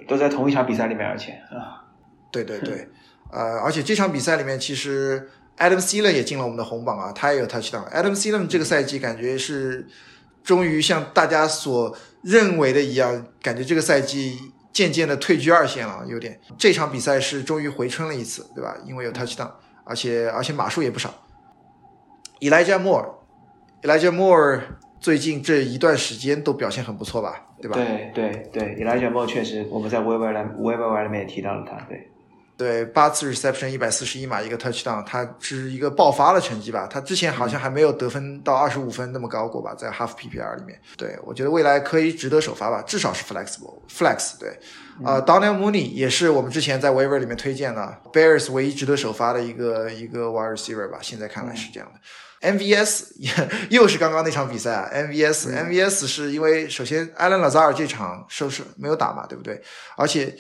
[0.09, 1.85] 都在同一场比赛里面，而且啊，
[2.31, 2.89] 对对对，
[3.31, 5.29] 呃，而且这场比赛里面，其实
[5.59, 7.89] Adam Thielen 也进了我们的红榜啊，他也有 touchdown。
[7.91, 9.87] Adam Thielen 这个赛季感觉是
[10.43, 14.39] 终于像大家所认为的一样，感觉这个赛季
[14.73, 16.41] 渐渐的退居二线了，有点。
[16.59, 18.77] 这场比赛是终于回春了一次，对吧？
[18.85, 19.51] 因为有 touchdown，
[19.85, 21.15] 而且而且码数也不少。
[22.41, 24.61] Elijah Moore，Elijah Moore
[24.99, 27.77] 最近这一段时间都表现很不错吧，对吧？
[27.77, 32.09] 对对对，Elijah Moore 确实，我们在 Waiver 来 Waiver 里面也提到了他，对。
[32.63, 36.87] 对，八次 reception 一百四十一码一个 touchdown，他是一个爆发的成绩吧？
[36.89, 40.81] 他之前好像还没有得分到二十五分那么高过吧，在 half PPR 里面。
[40.97, 44.39] 对我觉得未来可以值得首发吧，至少是 flexible flex。
[44.39, 44.57] 对，
[45.05, 52.01] 呃、d o n n e l Mooney 也是我们之前在 waiver 里面推荐的 Bears 唯一值得首发的一个一个 wide receiver 吧，现在看来是这样的。
[52.43, 53.31] MVS 也
[53.71, 59.63] 又是刚刚那场比赛啊，MVS、MVS 是因为首先 Alan Lazar 这场受伤没有打嘛，对不对？
[59.97, 60.35] 而且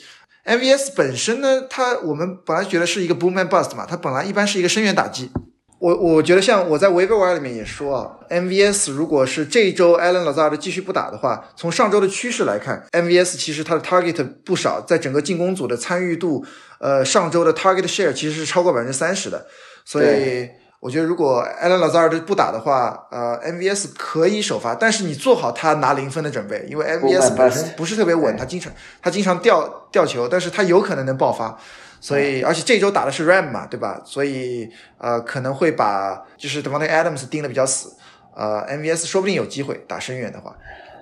[0.44, 5.30] MVS 本身呢，它我们本来觉得是一个 boom and bust 嘛，它本来一般是一个深远打击。
[5.78, 16.44] 我我觉得像我在 waiver wire 里面也说啊，MVS 如果是这一周 Alan Lazard 继续不打的话，从上周的趋势来看，MVS 其实它的 target 不少，在整个进攻组的参与度，
[16.78, 19.44] 呃，上周的 target share 其实是超过百分之三十的，
[19.84, 20.48] 所以
[20.82, 31.56] 我觉得如果 Alan Lazard 不打的话，呃，MVS 可以首发，但是你做好他拿零分的准备，因为 MVS 本身不是特别稳，他经常他经常掉掉球，但是他有可能能爆发。
[32.00, 34.02] 所以，而且这周打的是 Ram 嘛，对吧？
[34.04, 34.68] 所以，
[34.98, 37.94] 呃，可能会把就是 Devontae Adams 盯的比较死，
[38.34, 40.52] 呃，MVS 说不定有机会打深远的话，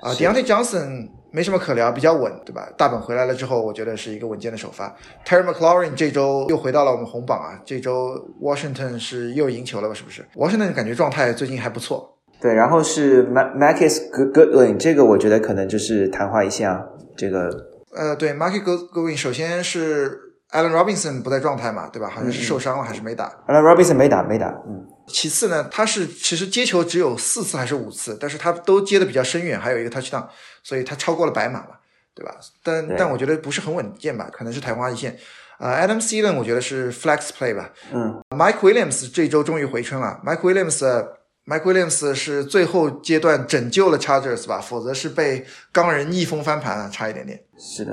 [0.02, 2.68] 啊、d e o n t a y Johnson 没什么可聊，比较稳，对吧？
[2.76, 4.94] 大本回来了之后，我觉得是一个稳健的首发。
[5.24, 9.94] Terry McLaurin 这周又回到了我们红榜啊，这周 Washington 是又赢球了吧？
[9.94, 16.84] 是不是？Washington 感觉状态最近还不错，对，然后是 Ma- Marcus Goodwin，这个我觉得可能就是昙花一现啊，
[17.16, 17.48] 这个
[17.94, 20.18] 呃，对，Marky Goodwin 首先是
[20.52, 22.08] Allen Robinson 不在状态嘛，对吧？
[22.08, 23.32] 好像是受伤了还是没打。
[23.46, 30.24] Allen Robinson 没打没打，嗯，其次呢，他是其实接球只有四次还是五次，但是他都接的比较深远，还有一个 touchdown，
[30.62, 31.78] 所以他超过了白马嘛，
[32.14, 32.34] 对吧？
[32.62, 35.18] 但但我觉得不是很稳健吧，可能是昙花一现。
[35.58, 37.70] 呃，Adam Thielen 我觉得是 flex play 吧。
[37.92, 40.18] 嗯，Mike Williams 这周终于回春了。
[40.24, 47.42] Mike Williams 呃 Mike Williams 是最后阶段拯救了 Chargers 吧，否则是被钢人逆风翻盘了，差一点点。
[47.58, 47.92] 是的，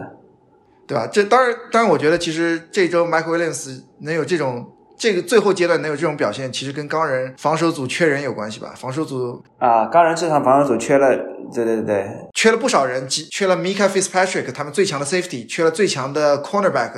[0.87, 1.07] 对吧？
[1.07, 8.73] 这当然，当然，我觉得其实这周 Michael Williams 能有这种这个最后阶段能有这种表现，其实跟钢人防守组缺人有关系吧？
[8.75, 11.15] 防守组啊，钢人这场防守组缺了，
[11.53, 16.91] 对对对，缺了不少人，缺了 Mika Fitzpatrick 他们最强的 safety，缺了最强的 cornerback，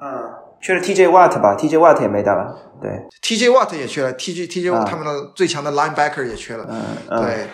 [0.00, 0.30] 嗯，
[0.60, 2.90] 缺了 TJ Watt 吧，TJ Watt 也没打了，对
[3.22, 7.46] ，TJ Watt 也缺了，TJ TJ、啊他们的最强的 linebacker 也缺了，嗯嗯，对。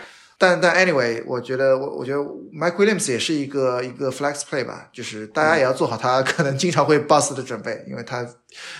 [0.42, 8.26] 但但 anyway，我觉得我我觉得 Mike Williams 也是一个一个 flex play 吧，就是大家也要做好他 可能经常会 bust 的准备，因为他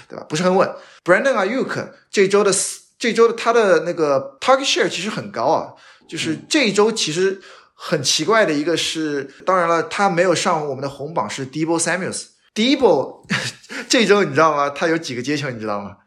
[0.08, 0.66] 对吧不是很稳。
[1.04, 2.50] Brandon Ayuk 这周的
[2.98, 5.74] 这周的他的那个 target share 其实很高啊，
[6.08, 7.38] 就是这一周其实
[7.74, 12.28] 很奇怪的一个是，当然了，他没有上我们的红榜是 Debo Samuels。
[12.54, 13.26] Debo
[13.86, 14.70] 这周你知道吗？
[14.70, 15.98] 他有几个接球你知道吗？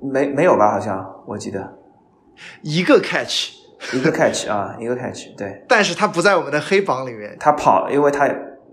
[0.00, 0.72] 没没有吧？
[0.72, 1.74] 好像我记得
[2.62, 3.50] 一个 catch，
[3.92, 7.36] 一个 catch 啊，一个 catch，对但是他不在我们的黑榜里面。
[7.38, 8.28] 他跑，因为他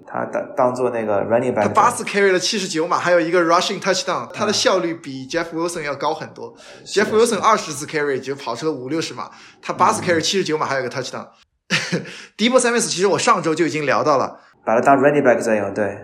[0.05, 6.55] 他当当做那个 running back，他八次 carry 了七十九码，还有一个 rushing touchdown，他的效率比 Jeff Wilson 要高很多。
[6.86, 9.30] Jeff Wilson 二十次 carry 就跑出了五六十码，
[9.61, 11.28] 他八次 carry 七十九码，还有一个 touchdown。
[12.38, 15.97] Debo Samuels 其实我上周就已经聊到了，把他当 running back 在用，对，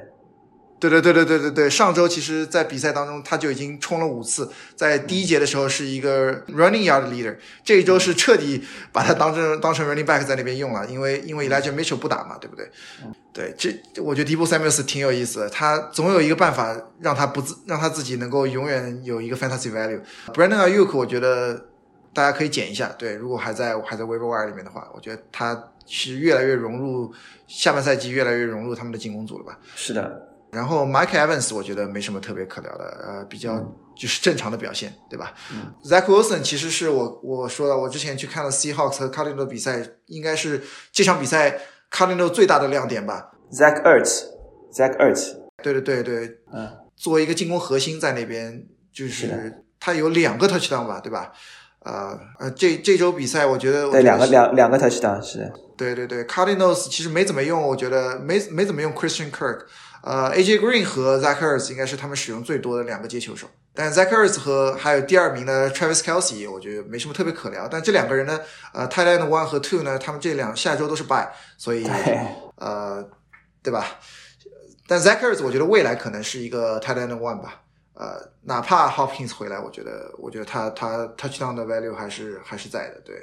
[0.80, 12.70] 对对对对对对对，上周其实，在比赛当中他就已经冲了五次，在第一节的时候是一个 running yard leader，这一周是彻底把他当成当成 running back 在那边用了，因为因为 Elijah Mitchell 不打嘛，对不对？
[13.32, 20.02] 对，这我觉得 Debo Samuels 挺有意思的，他总有一个办法让他不自让他自己能够永远有一个 fantasy value。
[20.34, 21.68] Brandon Ayuk 我觉得
[22.14, 22.88] 大家可以捡一下。
[22.98, 27.14] 对，如果还在还在 waiver wire 里面的话，我觉得他是越来越融入
[27.48, 29.58] 下半赛季，越来越融入他们的进攻组了吧。
[29.76, 33.58] 是的，然后 Mike Evans 我觉得没什么特别可聊的，呃，比较
[33.95, 35.34] 就是正常的表现，对吧、
[35.84, 41.60] Zach Wilson 其实是我我说了，我之前去看了 Seahawks 和 Cardinals 的比赛，应该是这场比赛
[41.91, 43.32] Cardinals 最大的亮点吧。
[43.52, 51.32] Zach Ertz，Zach Ertz，对对对对，嗯，作为一个进攻核心在那边，就是他有两个 touchdown 吧，对吧？
[51.82, 59.62] 呃呃，这这周比赛我觉得我对，两个两两个 touchdown 是，对对对，Cardinals 其实没怎么用，我觉得没没怎么用 Christian Kirk，
[60.10, 63.47] 呃，AJ Green 和 Zach Ertz 应该是他们使用最多的两个接球手。
[63.76, 67.68] 但 Zach Ertz 和还有第二名的 Travis Kelsey，我觉得没什么特别可聊。
[67.68, 68.39] 但这两个人呢，
[68.74, 71.28] 呃，Tight End One 和 Two 呢，他们这两下周都是 bye，
[71.60, 71.88] 所以，
[72.55, 73.07] 呃，
[73.62, 73.86] 对吧？
[74.88, 77.62] 但 Zach Ertz 我觉得未来可能是一个 Tight End One 吧。
[77.93, 83.16] 呃，哪怕 Hopkins 回来，我觉得，我觉得他他 touchdown 的 value 还是还是在的，对。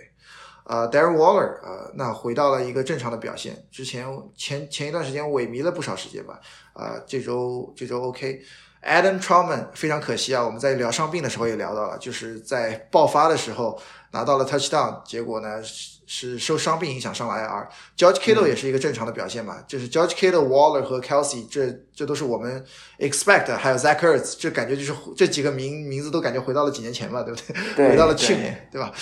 [0.68, 3.64] 呃，Darren Waller，呃，那回到了一个正常的表现。
[3.70, 4.06] 之前
[4.36, 6.40] 前前一段时间萎靡了不少时间吧，
[6.74, 8.40] 呃，这周这周 OK。
[8.82, 13.80] Adam Troutman 非常可惜啊，我们在聊伤病的时候也聊到了，就是在爆发的时候
[14.12, 17.66] 拿到了 touchdown，结果呢是是受伤病影响上了 IR。
[17.96, 22.64] George Kittle 也是一个正常的表现嘛，就是 George Kittle、Waller 和 Kelsey，这这都是我们
[23.00, 27.56] expect，还有 Zach Ertz，这感觉就是这几个名名字都感觉回到了几年前嘛，对不对？
[27.74, 28.92] 对回到了去对年，对吧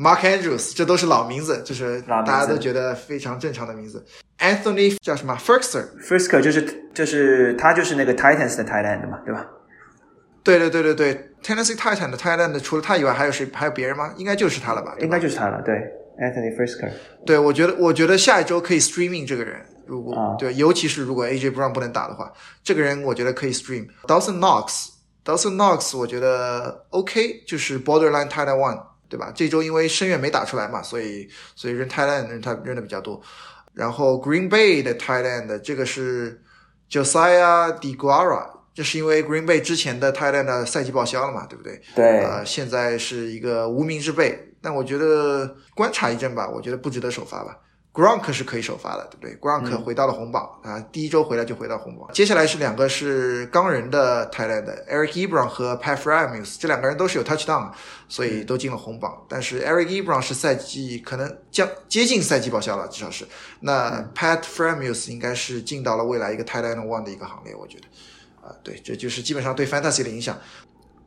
[0.00, 4.02] ？Mark Andrews，这都是老名字，就是大家都觉得非常正常的名字。
[4.38, 9.46] Anthony 叫什么 Ferguson，Frisker 就是就是他就是那个 Titans 的 tight end 嘛，对吧？
[10.42, 13.46] 对对对对对，Tennessee Titan 的 Tight End 除了他以外还有谁？
[13.52, 14.14] 还有别人吗？
[14.16, 14.92] 应该就是他了吧？
[14.92, 15.74] 吧应该就是他了，对
[16.18, 16.90] ，Anthony Frisker。
[17.26, 22.32] 对，我觉得我觉得下一周可以 streaming 这个人，如果、啊对，尤其是如果 AJ Brown 不能打的话，
[22.64, 23.86] 这个人我觉得可以 stream。
[24.06, 29.30] Dawson Knox，Dawson Knox 我觉得 OK，就是 borderline tight end one，对吧？
[29.34, 33.20] 这周因为深远没打出来嘛，所以所以扔 Thailand，扔他扔的比较多。
[33.74, 36.40] 然后 Green Bay 的 Thailand 这个是
[36.90, 41.80] Josiah DeGuara，这是因为 Green Bay 之前的 Thailand 的赛季报销了嘛，对不对？
[41.94, 47.56] 对，呃，现在是一个无名之辈，但我觉得观察一阵吧，我觉得不值得首发吧。
[47.92, 52.08] Gronk 是可以首发的，对不对？Gronk 回到了红榜、啊，第一周回来就回到红榜。
[52.12, 57.72] 接下来是两个是钢人的 a n d Eric Ebron 和 Pat Frymus，这两个人都是有 touchdown，
[58.08, 59.20] 所以都进了红榜。
[59.28, 63.26] 但是 Eric Ebron 是赛季可能将接近赛季报销了，至少是。
[63.58, 67.86] 那 Pat Frymus 应该是进到了未来一个 a n d One 的一个行列，我觉得。
[68.46, 70.38] 啊，对，这就是基本上对 Fantasy 的影响。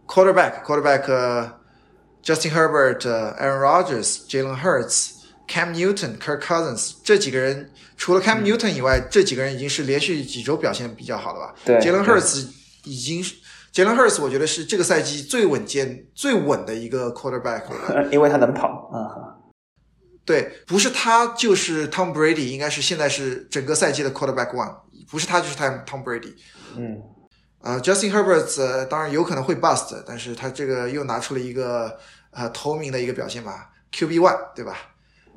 [0.06, 1.50] Quarterback Quarterback、呃
[2.22, 11.54] Justin Herbert、呃 Aaron Rodgers、Jalen Hurts、Cam Newton、Kirk Cousins 这几个人，除了 Cam Newton 以外，这几个人已经是连续几周表现比较好的吧？
[11.66, 12.48] 对，Jalen 对 Hurts
[12.86, 13.36] 已经是
[13.74, 18.08] Jalen Hurts，我觉得是这个赛季最稳健、最稳的一个 quarterback 了。
[18.12, 19.02] 因为他能跑，嗯，
[20.26, 24.76] 对，不是他就是 Tom Brady，应该是现在是整个赛季的 quarterback one，
[25.10, 26.34] 不是他就是 Tom Tom Brady。
[26.76, 27.02] 嗯，
[27.62, 31.98] 啊、j u s t i n Herbert、呃、当然有可能会 bust，但是他这个又拿出了一个
[32.32, 34.78] 呃头名的一个表现吧，QB one 对吧、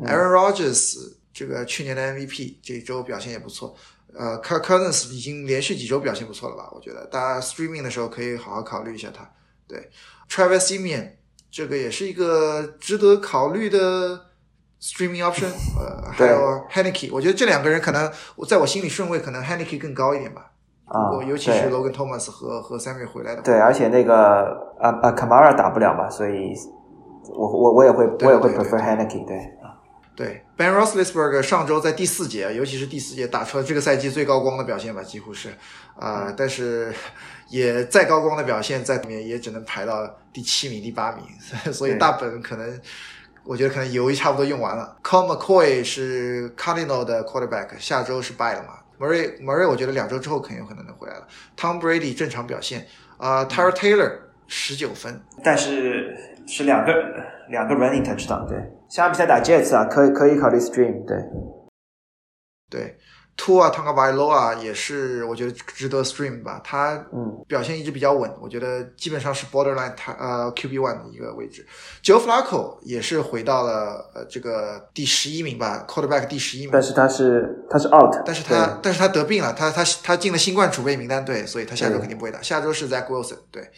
[0.05, 3.75] a a r o n Rodgers 这个去年的 MVP 这一周表现也不错，
[4.15, 6.71] 呃，Kirk Cousins 已经连续几周表现不错了吧？
[6.75, 7.07] 我觉得。
[7.07, 9.29] 大家 streaming 的时候可以好好考虑一下他。
[9.69, 9.91] 对
[10.31, 11.11] ，Travis Simeon
[11.51, 14.21] 这个也是一个值得考虑的
[14.81, 16.37] streaming option，呃，还有
[16.71, 20.53] Henneke，我觉得这两个人可能我在我心里顺位可能 Henneke 更高一点吧。
[20.87, 24.15] 啊尤其是 Logan Thomas 和和 Samuel 回来的，对，而且那个
[24.79, 26.55] 啊啊 Kamara 打不了嘛，所以
[27.35, 29.37] 我我我也会我也会对对 prefer Henneke，对，
[30.17, 35.51] 对 Ben Roethlisberger 上周在第四节，尤其是第四节打出了这个赛季最高光的表现吧，几乎是
[35.95, 36.93] 啊、但是
[37.51, 41.25] 也再高光的表现在里面也只能排到第七名、第八名，
[41.73, 42.81] 所以 大本可能。
[43.49, 44.97] 我觉得可能油差不多用完了。
[45.05, 51.25] Colt McCoy 是 Cardinal 的 quarterback，下周是 bye 了嘛？Murray Murray 我觉得两周之后肯定有可能能回来了。
[51.57, 52.85] Tom Brady 正常表现，
[53.19, 54.13] 啊、t y r Taylor
[54.49, 56.13] 十九分，但是
[56.45, 56.93] 是两个
[57.49, 58.59] 两个 running touchdown，对，
[58.89, 61.17] 下场比赛打 Jets 啊，可以可以考虑 stream，对，
[62.71, 62.99] 对
[63.37, 67.45] ，Two 啊 Tagovailoa 也是我觉得值得 stream 吧，他嗯。
[67.49, 71.65] 表现一直比较稳，我觉得基本上是 borderline 他呃 QB one 的一个位置。
[72.03, 76.71] Joe Flacco 也是回到了呃这个第十一名吧，quarterback 第十一名。
[76.73, 83.71] 但，是他是他是 out，但是他但是他得病了，他他他进了新冠储备名单，对，所以他下周肯定不会打，下周是 Zach Wilson，对，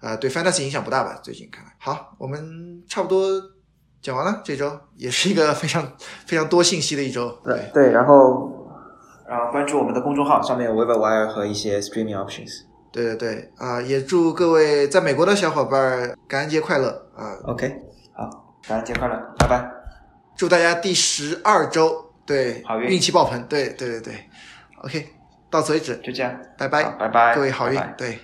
[0.00, 1.70] 呃对 fantasy 影响不大吧，最近看来。
[1.78, 3.28] 好，我们差不多
[4.02, 5.92] 讲完了，这周也是一个非常
[6.26, 7.70] 非常多信息的一周，对。
[7.72, 8.68] 对，然后
[9.28, 12.62] 然后关注我们的公众号，上面有 waiver wire 和一些 streaming options。
[12.90, 16.88] 对对对，啊、也祝各位在美国的小伙伴儿感恩节快乐。
[17.16, 17.74] 啊、OK，
[18.12, 18.28] 好，
[18.66, 19.70] 感恩节快乐，拜拜。
[20.36, 22.90] 祝大家第十二周对好运。
[22.90, 24.14] 运气爆棚，对对对对
[24.82, 25.08] ，OK，
[25.48, 28.18] 到此为止，就这样，拜拜，拜拜，各位好运拜拜，对。